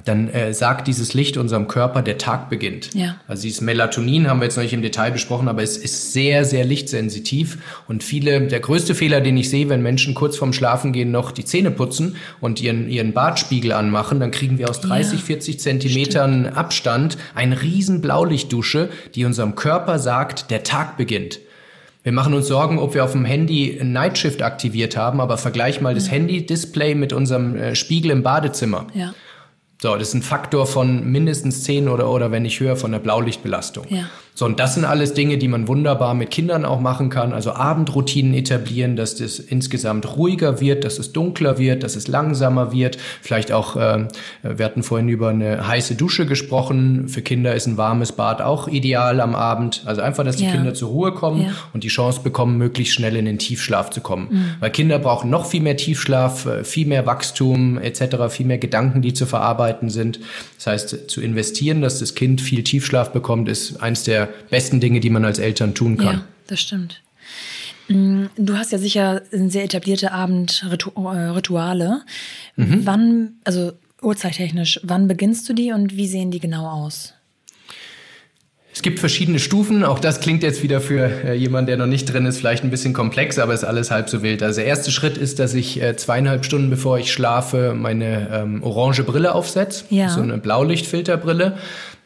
[0.06, 2.94] dann äh, sagt dieses Licht unserem Körper, der Tag beginnt.
[2.94, 3.16] Ja.
[3.28, 6.46] Also dieses Melatonin haben wir jetzt noch nicht im Detail besprochen, aber es ist sehr,
[6.46, 7.58] sehr lichtsensitiv.
[7.88, 11.46] Und viele, der größte Fehler, den ich sehe, wenn Menschen kurz vorm Schlafengehen noch die
[11.46, 16.42] Zähne putzen und ihren, ihren Bartspiegel anmachen, dann kriegen wir aus 30, ja, 40 Zentimetern
[16.42, 16.58] stimmt.
[16.58, 21.40] Abstand eine riesen Blaulichtdusche, die unserem Körper sagt, der Tag beginnt.
[22.04, 25.80] Wir machen uns Sorgen, ob wir auf dem Handy Night Shift aktiviert haben, aber vergleich
[25.80, 28.88] mal das Handy-Display mit unserem äh, Spiegel im Badezimmer.
[28.94, 29.14] Ja.
[29.84, 33.00] So, das ist ein Faktor von mindestens 10 oder, oder wenn nicht höher von der
[33.00, 33.86] Blaulichtbelastung.
[33.90, 34.06] Ja.
[34.36, 37.34] So, und das sind alles Dinge, die man wunderbar mit Kindern auch machen kann.
[37.34, 42.72] Also Abendroutinen etablieren, dass das insgesamt ruhiger wird, dass es dunkler wird, dass es langsamer
[42.72, 42.98] wird.
[43.22, 44.08] Vielleicht auch, äh,
[44.42, 47.08] wir hatten vorhin über eine heiße Dusche gesprochen.
[47.10, 49.84] Für Kinder ist ein warmes Bad auch ideal am Abend.
[49.86, 50.52] Also einfach, dass die ja.
[50.52, 51.52] Kinder zur Ruhe kommen ja.
[51.74, 54.30] und die Chance bekommen, möglichst schnell in den Tiefschlaf zu kommen.
[54.32, 54.46] Mhm.
[54.60, 59.04] Weil Kinder brauchen noch viel mehr Tiefschlaf, äh, viel mehr Wachstum etc., viel mehr Gedanken,
[59.04, 60.20] die zu verarbeiten sind.
[60.58, 65.00] Das heißt, zu investieren, dass das Kind viel Tiefschlaf bekommt, ist eins der besten Dinge,
[65.00, 66.16] die man als Eltern tun kann.
[66.16, 67.02] Ja, das stimmt.
[67.88, 72.02] Mm, du hast ja sicher sehr etablierte Abendrituale.
[72.56, 72.82] Mhm.
[72.86, 77.14] Wann, also uhrzeittechnisch, wann beginnst du die und wie sehen die genau aus?
[78.76, 79.84] Es gibt verschiedene Stufen.
[79.84, 82.72] Auch das klingt jetzt wieder für äh, jemanden, der noch nicht drin ist, vielleicht ein
[82.72, 84.42] bisschen komplex, aber ist alles halb so wild.
[84.42, 88.64] Also der erste Schritt ist, dass ich äh, zweieinhalb Stunden bevor ich schlafe meine ähm,
[88.64, 90.10] orange Brille aufsetze, ja.
[90.10, 91.58] so eine Blaulichtfilterbrille.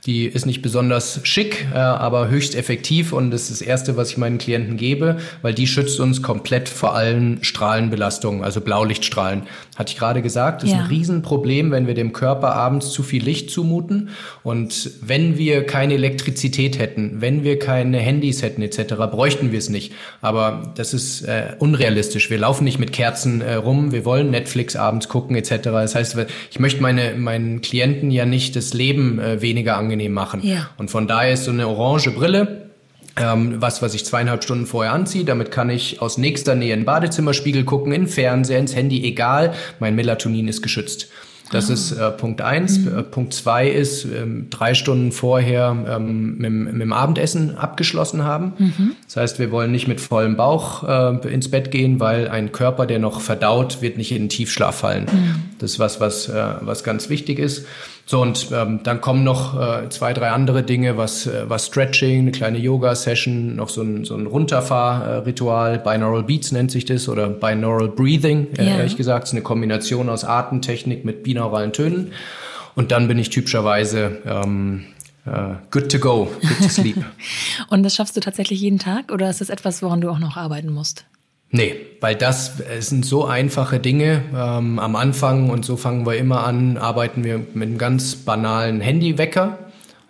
[0.07, 4.11] Die ist nicht besonders schick, äh, aber höchst effektiv und das ist das Erste, was
[4.11, 9.43] ich meinen Klienten gebe, weil die schützt uns komplett vor allen Strahlenbelastungen, also Blaulichtstrahlen.
[9.75, 10.77] Hatte ich gerade gesagt, das ja.
[10.77, 14.09] ist ein Riesenproblem, wenn wir dem Körper abends zu viel Licht zumuten
[14.43, 19.69] und wenn wir keine Elektrizität hätten, wenn wir keine Handys hätten etc., bräuchten wir es
[19.69, 19.91] nicht.
[20.21, 22.29] Aber das ist äh, unrealistisch.
[22.29, 25.63] Wir laufen nicht mit Kerzen äh, rum, wir wollen Netflix abends gucken etc.
[25.63, 26.17] Das heißt,
[26.49, 30.41] ich möchte meine, meinen Klienten ja nicht das Leben äh, weniger angenehm machen.
[30.43, 30.69] Ja.
[30.77, 32.67] Und von daher ist so eine orange Brille
[33.19, 35.25] ähm, was, was ich zweieinhalb Stunden vorher anziehe.
[35.25, 39.55] Damit kann ich aus nächster Nähe in den Badezimmerspiegel gucken, in Fernseher, ins Handy, egal.
[39.79, 41.09] Mein Melatonin ist geschützt.
[41.51, 41.73] Das ah.
[41.73, 42.77] ist äh, Punkt eins.
[42.77, 42.99] Mhm.
[42.99, 48.53] Äh, Punkt zwei ist, ähm, drei Stunden vorher ähm, mit, mit, dem Abendessen abgeschlossen haben.
[48.59, 48.91] Mhm.
[49.05, 52.85] Das heißt, wir wollen nicht mit vollem Bauch äh, ins Bett gehen, weil ein Körper,
[52.85, 55.05] der noch verdaut, wird nicht in den Tiefschlaf fallen.
[55.11, 55.35] Mhm.
[55.59, 57.65] Das ist was, was, äh, was ganz wichtig ist.
[58.05, 62.19] So, und ähm, dann kommen noch äh, zwei, drei andere Dinge, was, äh, was Stretching,
[62.19, 67.27] eine kleine Yoga-Session, noch so ein, so ein Runterfahrritual, Binaural Beats nennt sich das, oder
[67.27, 68.77] Binaural Breathing, äh, ja.
[68.77, 72.13] ehrlich gesagt, ist eine Kombination aus Atemtechnik mit binauralen Tönen.
[72.75, 74.85] Und dann bin ich typischerweise ähm,
[75.29, 77.03] Uh, good to go, good to sleep.
[77.69, 80.37] und das schaffst du tatsächlich jeden Tag oder ist das etwas, woran du auch noch
[80.37, 81.05] arbeiten musst?
[81.49, 84.23] Nee, weil das sind so einfache Dinge.
[84.35, 88.81] Ähm, am Anfang, und so fangen wir immer an, arbeiten wir mit einem ganz banalen
[88.81, 89.57] Handywecker.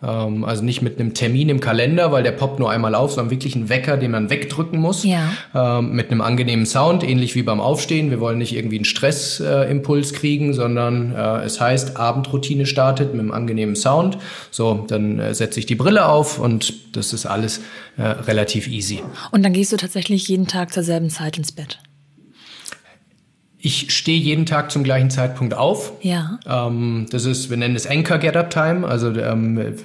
[0.03, 3.31] Ähm, also nicht mit einem Termin im Kalender, weil der poppt nur einmal auf, sondern
[3.31, 5.03] wirklich ein Wecker, den man wegdrücken muss.
[5.03, 5.31] Ja.
[5.55, 8.11] Ähm, mit einem angenehmen Sound, ähnlich wie beim Aufstehen.
[8.11, 13.31] Wir wollen nicht irgendwie einen Stressimpuls kriegen, sondern äh, es heißt, Abendroutine startet mit einem
[13.31, 14.17] angenehmen Sound.
[14.51, 17.61] So, dann äh, setze ich die Brille auf und das ist alles
[17.97, 19.01] äh, relativ easy.
[19.31, 21.79] Und dann gehst du tatsächlich jeden Tag zur selben Zeit ins Bett?
[23.67, 25.91] Ich stehe jeden Tag zum gleichen Zeitpunkt auf.
[26.01, 26.39] Ja.
[26.47, 28.87] Ähm, das ist, wir nennen es Anchor Get-Up Time.
[28.87, 29.75] Also ähm,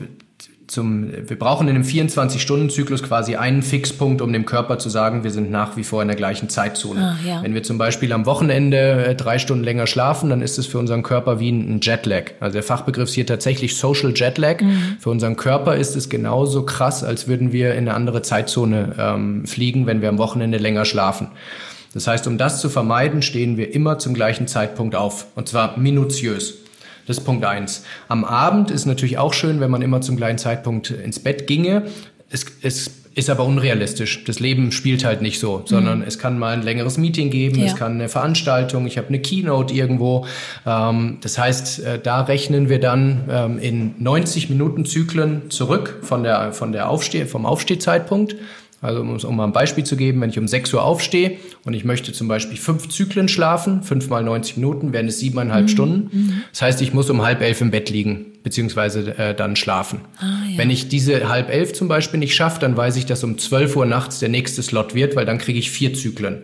[0.68, 5.32] zum, wir brauchen in einem 24-Stunden-Zyklus quasi einen Fixpunkt, um dem Körper zu sagen, wir
[5.32, 7.00] sind nach wie vor in der gleichen Zeitzone.
[7.00, 7.42] Ah, ja.
[7.42, 10.78] Wenn wir zum Beispiel am Wochenende äh, drei Stunden länger schlafen, dann ist es für
[10.78, 12.34] unseren Körper wie ein Jetlag.
[12.38, 14.60] Also der Fachbegriff ist hier tatsächlich Social Jetlag.
[14.60, 14.98] Mhm.
[15.00, 19.44] Für unseren Körper ist es genauso krass, als würden wir in eine andere Zeitzone ähm,
[19.44, 21.32] fliegen, wenn wir am Wochenende länger schlafen.
[21.94, 25.26] Das heißt, um das zu vermeiden, stehen wir immer zum gleichen Zeitpunkt auf.
[25.34, 26.54] Und zwar minutiös.
[27.06, 27.84] Das ist Punkt eins.
[28.08, 31.84] Am Abend ist natürlich auch schön, wenn man immer zum gleichen Zeitpunkt ins Bett ginge.
[32.30, 34.24] Es, es ist aber unrealistisch.
[34.24, 36.04] Das Leben spielt halt nicht so, sondern mhm.
[36.06, 37.66] es kann mal ein längeres Meeting geben, ja.
[37.66, 40.26] es kann eine Veranstaltung, ich habe eine Keynote irgendwo.
[40.66, 46.22] Ähm, das heißt, äh, da rechnen wir dann ähm, in 90 Minuten Zyklen zurück von
[46.22, 48.36] der, von der Aufsteh, vom Aufstehzeitpunkt.
[48.82, 51.72] Also um, um mal ein Beispiel zu geben, wenn ich um 6 Uhr aufstehe und
[51.72, 55.68] ich möchte zum Beispiel fünf Zyklen schlafen, fünf mal 90 Minuten, wären es siebeneinhalb mhm.
[55.68, 56.10] Stunden.
[56.12, 56.42] Mhm.
[56.50, 60.00] Das heißt, ich muss um halb elf im Bett liegen, beziehungsweise äh, dann schlafen.
[60.18, 60.58] Ah, ja.
[60.58, 63.76] Wenn ich diese halb elf zum Beispiel nicht schaffe, dann weiß ich, dass um 12
[63.76, 66.42] Uhr nachts der nächste Slot wird, weil dann kriege ich vier Zyklen.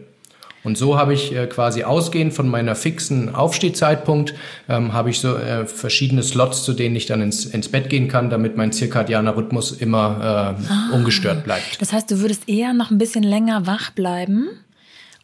[0.64, 4.34] Und so habe ich äh, quasi ausgehend von meiner fixen Aufstehzeitpunkt,
[4.68, 8.08] ähm, habe ich so äh, verschiedene Slots, zu denen ich dann ins, ins Bett gehen
[8.08, 10.90] kann, damit mein zirkadianer Rhythmus immer äh, ah.
[10.92, 11.80] ungestört bleibt.
[11.80, 14.48] Das heißt, du würdest eher noch ein bisschen länger wach bleiben,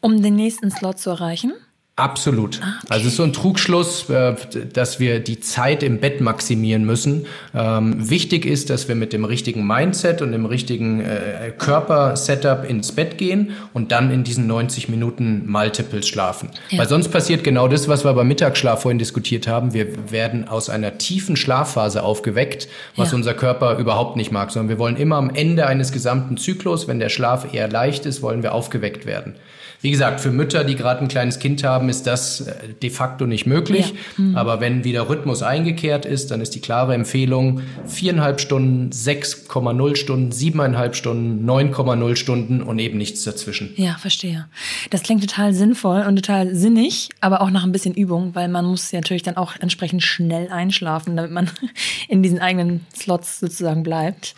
[0.01, 1.53] um den nächsten Slot zu erreichen?
[1.97, 2.59] Absolut.
[2.61, 2.87] Ah, okay.
[2.89, 4.35] Also es ist so ein Trugschluss, äh,
[4.73, 7.27] dass wir die Zeit im Bett maximieren müssen.
[7.55, 12.91] Ähm, wichtig ist, dass wir mit dem richtigen Mindset und dem richtigen äh, Körper-Setup ins
[12.91, 16.51] Bett gehen und dann in diesen 90 Minuten Multiples schlafen.
[16.71, 16.81] Ja.
[16.81, 19.73] Weil sonst passiert genau das, was wir beim Mittagsschlaf vorhin diskutiert haben.
[19.73, 22.67] Wir werden aus einer tiefen Schlafphase aufgeweckt,
[22.97, 23.17] was ja.
[23.17, 26.99] unser Körper überhaupt nicht mag, sondern wir wollen immer am Ende eines gesamten Zyklus, wenn
[26.99, 29.37] der Schlaf eher leicht ist, wollen wir aufgeweckt werden.
[29.85, 33.27] Wie gesagt, für Mütter, die gerade ein kleines Kind haben, ist das äh, de facto
[33.27, 33.93] nicht möglich.
[34.17, 34.25] Ja.
[34.25, 34.35] Mhm.
[34.35, 40.33] Aber wenn wieder Rhythmus eingekehrt ist, dann ist die klare Empfehlung viereinhalb Stunden, 6,0 Stunden,
[40.33, 43.75] siebeneinhalb Stunden, 9,0 Stunden und eben nichts dazwischen.
[43.77, 44.49] Ja, verstehe.
[44.89, 48.65] Das klingt total sinnvoll und total sinnig, aber auch nach ein bisschen Übung, weil man
[48.65, 51.51] muss ja natürlich dann auch entsprechend schnell einschlafen, damit man
[52.09, 54.35] in diesen eigenen Slots sozusagen bleibt.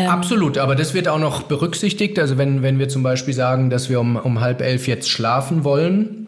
[0.00, 2.18] Ähm Absolut, aber das wird auch noch berücksichtigt.
[2.18, 5.64] Also wenn, wenn wir zum Beispiel sagen, dass wir um, um halb elf jetzt schlafen
[5.64, 6.20] wollen,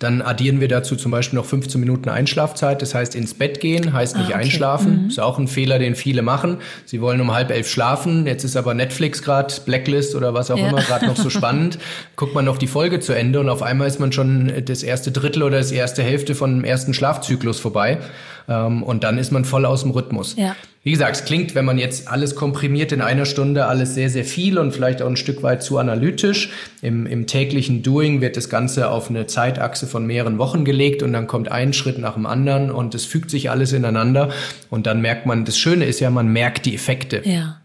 [0.00, 2.80] dann addieren wir dazu zum Beispiel noch 15 Minuten Einschlafzeit.
[2.80, 4.44] Das heißt, ins Bett gehen heißt nicht ah, okay.
[4.44, 5.02] einschlafen.
[5.02, 5.08] Mhm.
[5.08, 6.56] Ist auch ein Fehler, den viele machen.
[6.86, 8.26] Sie wollen um halb elf schlafen.
[8.26, 10.68] Jetzt ist aber Netflix gerade, Blacklist oder was auch ja.
[10.68, 11.78] immer, gerade noch so spannend.
[12.16, 15.12] Guckt man noch die Folge zu Ende und auf einmal ist man schon das erste
[15.12, 17.98] Drittel oder das erste Hälfte von dem ersten Schlafzyklus vorbei.
[18.50, 20.34] Ähm, und dann ist man voll aus dem Rhythmus.
[20.36, 20.56] Ja.
[20.82, 24.24] Wie gesagt, es klingt, wenn man jetzt alles komprimiert in einer Stunde, alles sehr, sehr
[24.24, 26.50] viel und vielleicht auch ein Stück weit zu analytisch.
[26.82, 31.12] Im, im täglichen Doing wird das Ganze auf eine Zeitachse von mehreren Wochen gelegt und
[31.12, 34.30] dann kommt ein Schritt nach dem anderen und es fügt sich alles ineinander.
[34.70, 37.20] Und dann merkt man, das Schöne ist ja, man merkt die Effekte.
[37.24, 37.59] Ja.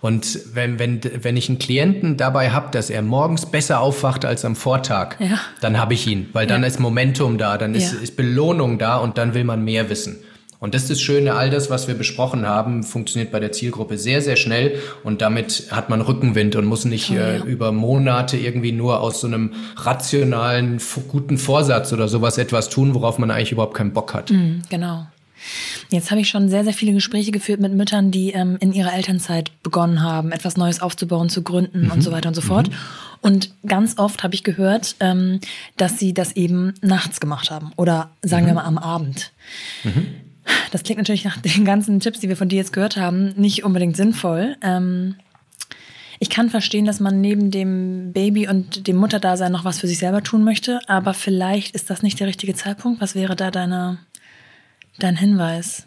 [0.00, 4.44] Und wenn, wenn, wenn ich einen Klienten dabei habe, dass er morgens besser aufwacht als
[4.44, 5.38] am Vortag, Ja.
[5.60, 6.68] dann habe ich ihn, weil dann Ja.
[6.68, 7.98] ist Momentum da, dann ist, Ja.
[8.00, 10.16] ist Belohnung da und dann will man mehr wissen.
[10.60, 13.98] Und das ist das Schöne, all das, was wir besprochen haben, funktioniert bei der Zielgruppe
[13.98, 18.36] sehr, sehr schnell und damit hat man Rückenwind und muss nicht Oh, äh, über Monate
[18.36, 23.50] irgendwie nur aus so einem rationalen, guten Vorsatz oder sowas etwas tun, worauf man eigentlich
[23.52, 24.30] überhaupt keinen Bock hat.
[24.30, 25.06] Mhm, genau.
[25.90, 28.94] Jetzt habe ich schon sehr, sehr viele Gespräche geführt mit Müttern, die ähm, in ihrer
[28.94, 32.70] Elternzeit begonnen haben, etwas Neues aufzubauen, zu gründen und so weiter und so fort.
[33.20, 35.40] Und ganz oft habe ich gehört, ähm,
[35.76, 39.32] dass sie das eben nachts gemacht haben oder sagen wir mal am Abend.
[40.72, 43.64] Das klingt natürlich nach den ganzen Tipps, die wir von dir jetzt gehört haben, nicht
[43.64, 44.56] unbedingt sinnvoll.
[44.62, 45.16] Ähm,
[46.18, 49.98] ich kann verstehen, dass man neben dem Baby und dem Mutterdasein noch was für sich
[49.98, 53.00] selber tun möchte, aber vielleicht ist das nicht der richtige Zeitpunkt.
[53.00, 53.98] Was wäre da deine,
[54.98, 55.86] dein Hinweis?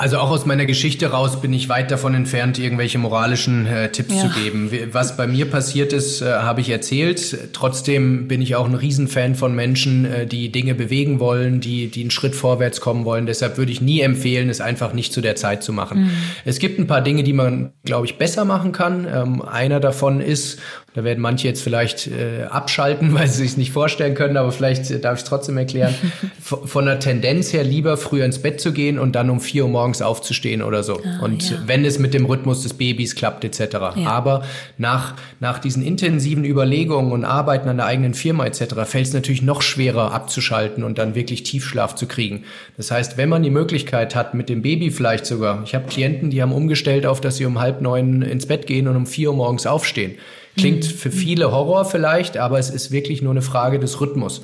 [0.00, 4.14] Also auch aus meiner Geschichte raus bin ich weit davon entfernt, irgendwelche moralischen äh, Tipps
[4.14, 4.22] Ja.
[4.22, 4.70] zu geben.
[4.92, 7.36] Was bei mir passiert ist, äh, habe ich erzählt.
[7.52, 12.00] Trotzdem bin ich auch ein Riesenfan von Menschen, äh, die Dinge bewegen wollen, die, die
[12.00, 13.26] einen Schritt vorwärts kommen wollen.
[13.26, 16.10] Deshalb würde ich nie empfehlen, es einfach nicht zu der Zeit zu machen.
[16.46, 19.06] Es gibt ein paar Dinge, die man, glaube ich, besser machen kann.
[19.06, 20.60] Ähm, einer davon ist,
[20.94, 24.90] da werden manche jetzt vielleicht äh, abschalten, weil sie sich nicht vorstellen können, aber vielleicht
[24.90, 25.94] äh, darf ich es trotzdem erklären.
[26.40, 29.70] Von der Tendenz her lieber früher ins Bett zu gehen und dann um vier Uhr
[29.70, 31.00] morgens aufzustehen oder so.
[31.20, 31.56] und ja.
[31.66, 33.76] wenn es mit dem Rhythmus des Babys klappt etc.
[34.04, 34.44] Aber
[34.78, 38.74] nach, nach diesen intensiven Überlegungen und Arbeiten an der eigenen Firma etc.
[38.84, 42.44] fällt es natürlich noch schwerer abzuschalten und dann wirklich Tiefschlaf zu kriegen.
[42.76, 46.30] Das heißt, wenn man die Möglichkeit hat, mit dem Baby vielleicht sogar, ich habe Klienten,
[46.30, 49.30] die haben umgestellt auf, dass sie um halb neun ins Bett gehen und um vier
[49.30, 50.14] Uhr morgens aufstehen.
[50.56, 54.42] Klingt für viele Horror vielleicht, aber es ist wirklich nur eine Frage des Rhythmus.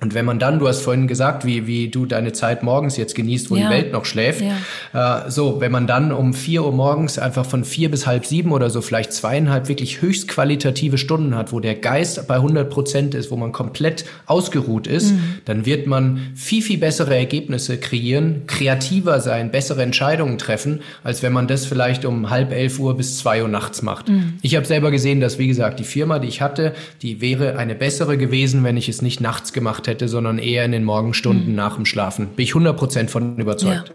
[0.00, 3.14] Und wenn man dann, du hast vorhin gesagt, wie, wie du deine Zeit morgens jetzt
[3.14, 3.68] genießt, wo Ja.
[3.68, 7.64] die Welt noch schläft, äh, so, wenn man dann um vier Uhr morgens einfach von
[7.64, 11.76] vier bis halb sieben oder so vielleicht zweieinhalb wirklich höchst qualitative Stunden hat, wo der
[11.76, 15.14] Geist bei 100 Prozent ist, wo man komplett ausgeruht ist,
[15.44, 21.32] dann wird man viel, viel bessere Ergebnisse kreieren, kreativer sein, bessere Entscheidungen treffen, als wenn
[21.32, 24.10] man das vielleicht um halb elf Uhr bis zwei Uhr nachts macht.
[24.42, 27.76] Ich habe selber gesehen, dass, wie gesagt, die Firma, die ich hatte, die wäre eine
[27.76, 31.76] bessere gewesen, wenn ich es nicht nachts gemacht hätte, sondern eher in den Morgenstunden nach
[31.76, 32.28] dem Schlafen.
[32.28, 33.94] Bin ich 100 Prozent von überzeugt.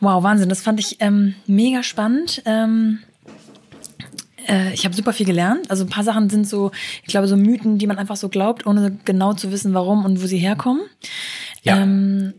[0.00, 2.42] Wow, Wahnsinn, das fand ich ähm, mega spannend.
[2.44, 2.98] Ähm,
[4.48, 5.70] äh, ich habe super viel gelernt.
[5.70, 6.72] Also ein paar Sachen sind so,
[7.02, 10.22] ich glaube, so Mythen, die man einfach so glaubt, ohne genau zu wissen, warum und
[10.22, 10.82] wo sie herkommen.
[11.62, 11.78] Ja.
[11.78, 12.34] Ähm,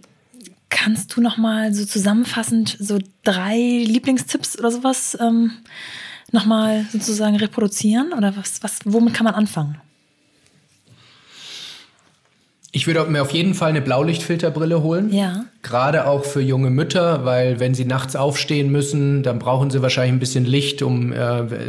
[0.70, 5.52] kannst du noch mal so zusammenfassend so drei Lieblingstipps oder sowas ähm,
[6.32, 8.12] noch mal sozusagen reproduzieren?
[8.14, 9.78] Oder was, was, womit kann man anfangen?
[12.76, 15.14] Ich würde mir auf jeden Fall eine Blaulichtfilterbrille holen.
[15.14, 15.46] Ja.
[15.64, 20.14] Gerade auch für junge Mütter, weil wenn sie nachts aufstehen müssen, dann brauchen sie wahrscheinlich
[20.14, 21.16] ein bisschen Licht, um äh,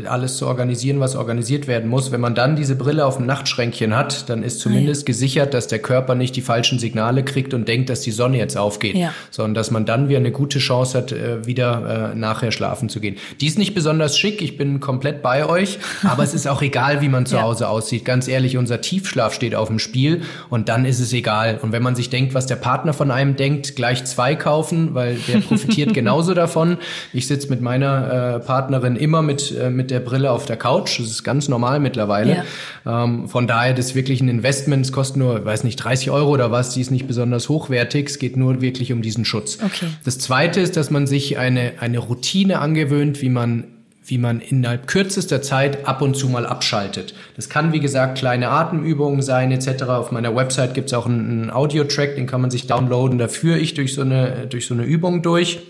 [0.09, 2.11] alles zu organisieren, was organisiert werden muss.
[2.11, 5.79] Wenn man dann diese Brille auf dem Nachtschränkchen hat, dann ist zumindest gesichert, dass der
[5.79, 9.15] Körper nicht die falschen Signale kriegt und denkt, dass die Sonne jetzt aufgeht, Ja.
[9.31, 12.99] sondern dass man dann wieder eine gute Chance hat, äh, wieder äh, nachher schlafen zu
[12.99, 13.15] gehen.
[13.41, 17.01] Die ist nicht besonders schick, ich bin komplett bei euch, aber es ist auch egal,
[17.01, 17.43] wie man zu Ja.
[17.43, 18.05] Hause aussieht.
[18.05, 21.61] Ganz ehrlich, unser Tiefschlaf steht auf dem Spiel und dann ist es egal.
[21.63, 25.17] Und wenn man sich denkt, was der Partner von einem denkt, gleich zwei kaufen, weil
[25.29, 26.79] der profitiert genauso davon.
[27.13, 30.99] Ich sitze mit meiner äh, Partnerin immer mit, äh, mit der Brille auf der Couch.
[30.99, 32.45] Das ist ganz normal mittlerweile.
[32.87, 34.87] Ähm, von daher, das ist wirklich ein Investment.
[34.87, 36.71] Es kostet nur, weiß nicht, 30 Euro oder was.
[36.71, 38.09] Die ist nicht besonders hochwertig.
[38.09, 39.59] Es geht nur wirklich um diesen Schutz.
[39.63, 39.89] Okay.
[40.03, 43.65] Das zweite ist, dass man sich eine, eine Routine angewöhnt, wie man
[44.07, 47.15] wie man innerhalb kürzester Zeit ab und zu mal abschaltet.
[47.37, 49.85] Das kann, wie gesagt, kleine Atemübungen sein etc.
[49.85, 53.19] Auf meiner Website gibt es auch einen, Audio-Track, den kann man sich downloaden.
[53.19, 55.61] Da führe ich durch so eine, durch so eine Übung durch.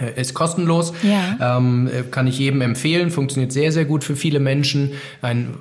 [0.00, 1.58] Äh, Ist kostenlos, Ja.
[1.58, 4.92] ähm, äh, kann ich jedem empfehlen, funktioniert sehr, sehr gut für viele Menschen.
[5.22, 5.54] Ein,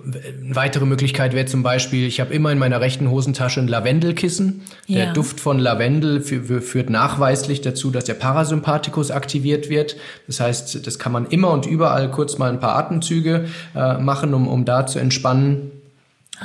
[0.43, 4.61] eine weitere Möglichkeit wäre zum Beispiel, ich habe immer in meiner rechten Hosentasche ein Lavendelkissen.
[4.87, 5.13] Der Ja.
[5.13, 9.95] Duft von Lavendel fü- führt nachweislich dazu, dass der Parasympathikus aktiviert wird.
[10.27, 14.33] Das heißt, das kann man immer und überall kurz mal ein paar Atemzüge äh, machen,
[14.33, 15.71] um, um da zu entspannen.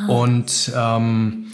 [0.09, 1.47] Und ähm,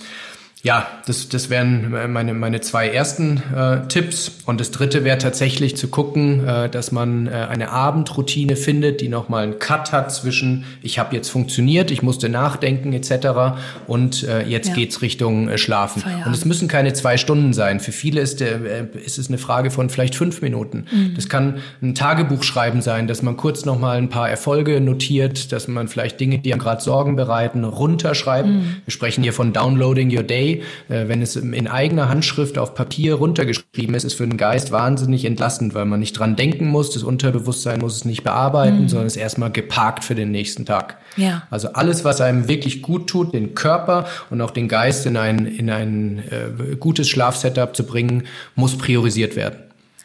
[0.63, 4.31] Ja, das, das wären meine, meine zwei ersten äh, Tipps.
[4.45, 9.09] Und das dritte wäre tatsächlich zu gucken, äh, dass man äh, eine Abendroutine findet, die
[9.09, 13.59] nochmal einen Cut hat zwischen, ich habe jetzt funktioniert, ich musste nachdenken etc.
[13.87, 14.75] und äh, jetzt ja.
[14.75, 16.03] geht's Richtung äh, Schlafen.
[16.03, 16.27] Feierabend.
[16.27, 17.81] Und es müssen keine zwei Stunden sein.
[17.81, 20.85] Für viele ist, der, äh, ist es eine Frage von vielleicht fünf Minuten.
[20.93, 21.15] Mhm.
[21.15, 25.69] Das kann ein Tagebuch schreiben sein, dass man kurz nochmal ein paar Erfolge notiert, dass
[25.69, 28.49] man vielleicht Dinge, die einem gerade Sorgen bereiten, runterschreibt.
[28.49, 28.77] Mhm.
[28.85, 30.49] Wir sprechen hier von Downloading Your Day
[30.88, 35.24] äh, wenn es in eigener Handschrift auf Papier runtergeschrieben ist, ist für den Geist wahnsinnig
[35.24, 38.88] entlastend, weil man nicht dran denken muss, das Unterbewusstsein muss es nicht bearbeiten, mhm.
[38.88, 40.98] sondern ist erstmal geparkt für den nächsten Tag.
[41.16, 41.42] Ja.
[41.51, 45.46] Also alles, was einem wirklich gut tut, den Körper und auch den Geist in ein,
[45.46, 48.24] in ein äh, gutes Schlafsetup zu bringen,
[48.55, 49.59] muss priorisiert werden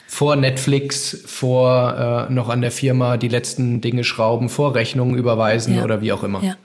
[0.07, 5.75] vor Netflix, vor äh, noch an der Firma die letzten Dinge schrauben, vor Rechnungen überweisen
[5.75, 5.83] ja.
[5.83, 6.41] oder wie auch immer.
[6.41, 6.55] Ja.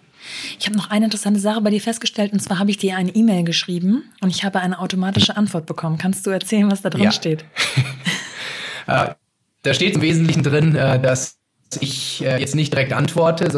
[0.61, 3.15] Ich habe noch eine interessante Sache bei dir festgestellt und zwar habe ich dir eine
[3.15, 5.97] E-Mail geschrieben und ich habe eine automatische Antwort bekommen.
[5.97, 7.13] Kannst du erzählen, was da drin ja.
[7.13, 7.45] steht?
[8.87, 9.15] Äh,
[9.63, 11.39] da steht im Wesentlichen drin, äh, dass
[11.79, 13.49] ich äh, jetzt nicht direkt antworte,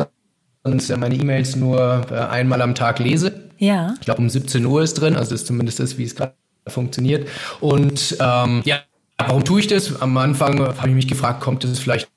[0.62, 3.48] sondern meine E-Mails nur einmal am Tag lese.
[3.57, 3.94] Ja.
[3.98, 6.34] Ich glaube, um 17 Uhr ist drin, also das ist zumindest das, wie es gerade
[6.66, 7.28] funktioniert.
[7.61, 8.80] Und ähm, ja,
[9.16, 10.03] warum tue ich das?
[10.03, 12.11] Am Anfang habe ich mich gefragt, kommt es vielleicht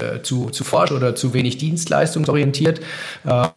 [0.00, 2.80] äh, zu, zu forsch oder zu wenig dienstleistungsorientiert?
[3.24, 3.48] Äh,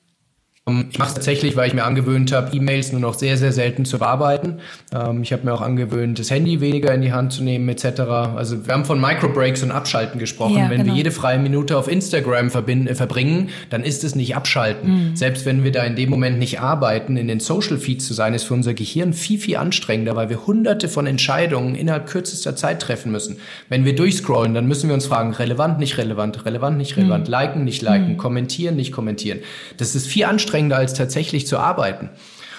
[0.90, 3.86] ich mache es tatsächlich, weil ich mir angewöhnt habe, E-Mails nur noch sehr, sehr selten
[3.86, 4.60] zu bearbeiten.
[4.94, 8.02] Ähm, ich habe mir auch angewöhnt, das Handy weniger in die Hand zu nehmen etc.
[8.36, 10.58] Also wir haben von Microbreaks und Abschalten gesprochen.
[10.58, 10.94] Ja, wenn genau.
[10.94, 15.10] wir jede freie Minute auf Instagram äh, verbringen, dann ist es nicht abschalten.
[15.10, 15.16] Mhm.
[15.16, 18.34] Selbst wenn wir da in dem Moment nicht arbeiten, in den Social Feeds zu sein,
[18.34, 22.82] ist für unser Gehirn viel, viel anstrengender, weil wir hunderte von Entscheidungen innerhalb kürzester Zeit
[22.82, 23.38] treffen müssen.
[23.70, 27.32] Wenn wir durchscrollen, dann müssen wir uns fragen, relevant, nicht relevant, relevant, nicht relevant, mhm.
[27.32, 28.18] liken, nicht liken, mhm.
[28.18, 29.40] kommentieren, nicht kommentieren.
[29.78, 32.10] Das ist viel anstrengender anstrengender, als tatsächlich zu arbeiten.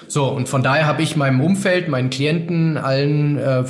[0.09, 3.63] So, und von daher habe ich meinem Umfeld, meinen Klienten allen äh,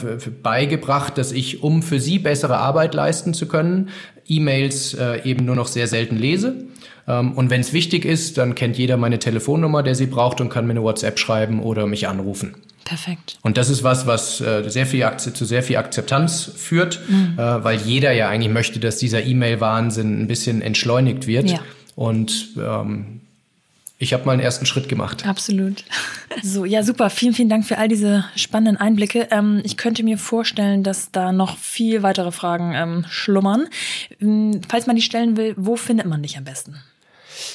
[0.43, 3.91] beigebracht, dass ich, um für sie bessere Arbeit leisten zu können,
[4.27, 6.65] E-Mails äh, eben nur noch sehr selten lese.
[7.07, 10.49] Ähm, und wenn es wichtig ist, dann kennt jeder meine Telefonnummer, der sie braucht und
[10.49, 12.55] kann mir eine WhatsApp schreiben oder mich anrufen.
[12.87, 13.39] Perfekt.
[13.43, 17.35] Und das ist was, was äh, sehr viel zu sehr viel Akzeptanz führt, mhm.
[17.37, 21.51] äh, weil jeder ja eigentlich möchte, dass dieser E-Mail-Wahnsinn ein bisschen entschleunigt wird.
[21.51, 21.59] Ja.
[21.97, 23.20] Und ähm,
[24.03, 25.27] ich habe mal einen ersten Schritt gemacht.
[25.27, 25.85] Absolut.
[26.43, 27.11] So, ja, super.
[27.11, 29.29] Vielen, vielen Dank für all diese spannenden Einblicke.
[29.31, 33.69] Ähm, ich könnte mir vorstellen, dass da noch viel weitere Fragen ähm, schlummern.
[34.19, 36.77] Ähm, falls man die stellen will, wo findet man dich am besten?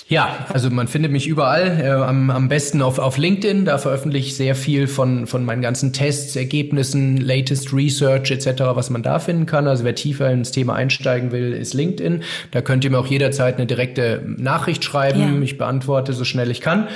[0.07, 3.65] Ja, also man findet mich überall, äh, am, am besten auf, auf LinkedIn.
[3.65, 8.91] Da veröffentliche ich sehr viel von, von meinen ganzen Tests, Ergebnissen, latest Research etc., was
[8.91, 9.67] man da finden kann.
[9.67, 12.21] Also wer tiefer ins Thema einsteigen will, ist LinkedIn.
[12.51, 15.37] Da könnt ihr mir auch jederzeit eine direkte Nachricht schreiben.
[15.37, 15.41] Ja.
[15.41, 16.87] Ich beantworte so schnell ich kann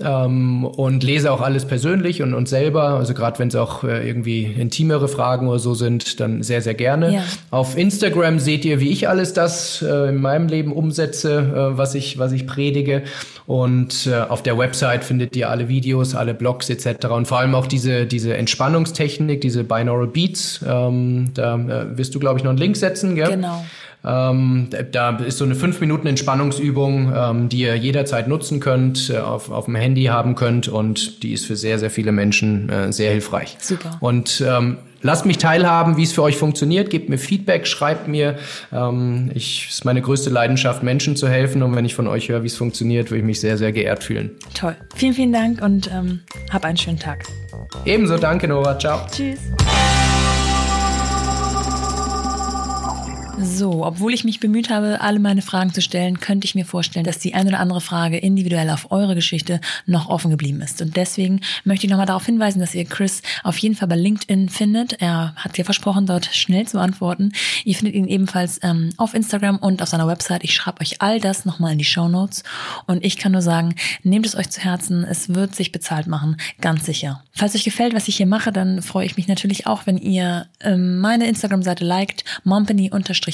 [0.00, 2.94] ähm, und lese auch alles persönlich und, und selber.
[2.94, 6.74] Also gerade wenn es auch äh, irgendwie intimere Fragen oder so sind, dann sehr, sehr
[6.74, 7.12] gerne.
[7.12, 7.24] Ja.
[7.50, 11.94] Auf Instagram seht ihr, wie ich alles das äh, in meinem Leben umsetze, äh, was
[11.94, 13.02] ich, was ich predige.
[13.46, 17.06] Und äh, auf der Website findet ihr alle Videos, alle Blogs etc.
[17.08, 20.64] Und vor allem auch diese, diese Entspannungstechnik, diese Binaural Beats.
[20.66, 23.30] Ähm, da äh, wirst du, glaube ich, noch einen Link setzen, gell?
[23.30, 23.64] Genau.
[24.04, 29.18] Ähm, da ist so eine 5 Minuten Entspannungsübung, ähm, die ihr jederzeit nutzen könnt, äh,
[29.18, 32.92] auf, auf dem Handy haben könnt und die ist für sehr, sehr viele Menschen äh,
[32.92, 33.56] sehr hilfreich.
[33.60, 33.96] Super.
[34.00, 38.36] Und ähm, lasst mich teilhaben, wie es für euch funktioniert, gebt mir Feedback, schreibt mir.
[38.72, 42.42] Ähm, ich ist meine größte Leidenschaft, Menschen zu helfen und wenn ich von euch höre,
[42.42, 44.32] wie es funktioniert, würde ich mich sehr, sehr geehrt fühlen.
[44.54, 44.74] Toll.
[44.96, 47.24] Vielen, vielen Dank und ähm, hab einen schönen Tag.
[47.84, 48.78] Ebenso, danke Nora.
[48.78, 49.06] Ciao.
[49.10, 49.38] Tschüss.
[53.40, 57.04] So, obwohl ich mich bemüht habe, alle meine Fragen zu stellen, könnte ich mir vorstellen,
[57.04, 60.80] dass die eine oder andere Frage individuell auf eure Geschichte noch offen geblieben ist.
[60.80, 64.48] Und deswegen möchte ich nochmal darauf hinweisen, dass ihr Chris auf jeden Fall bei LinkedIn
[64.48, 65.00] findet.
[65.02, 67.32] Er hat dir versprochen, dort schnell zu antworten.
[67.64, 70.44] Ihr findet ihn ebenfalls ähm, auf Instagram und auf seiner Website.
[70.44, 72.44] Ich schreibe euch all das nochmal in die Show Notes.
[72.86, 73.74] Und ich kann nur sagen,
[74.04, 75.04] nehmt es euch zu Herzen.
[75.04, 77.23] Es wird sich bezahlt machen, ganz sicher.
[77.36, 80.46] Falls euch gefällt, was ich hier mache, dann freue ich mich natürlich auch, wenn ihr
[80.60, 82.90] ähm, meine Instagram-Seite liked, mompany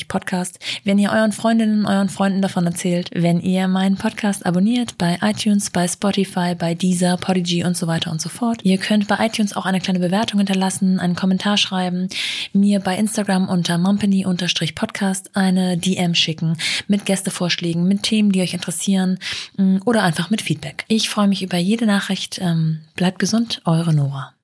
[0.09, 5.19] Podcast, wenn ihr euren Freundinnen, euren Freunden davon erzählt, wenn ihr meinen Podcast abonniert bei
[5.21, 8.61] iTunes, bei Spotify, bei Deezer, Podigy und so weiter und so fort.
[8.65, 12.09] Ihr könnt bei iTunes auch eine kleine Bewertung hinterlassen, einen Kommentar schreiben,
[12.55, 16.57] mir bei Instagram unter mompany-podcast eine DM schicken
[16.89, 19.19] mit Gästevorschlägen, mit Themen, die euch interessieren
[19.59, 20.87] mm, oder einfach mit Feedback.
[20.89, 22.39] Ich freue mich über jede Nachricht.
[22.41, 24.35] Ähm, bleibt gesund, eure Nora.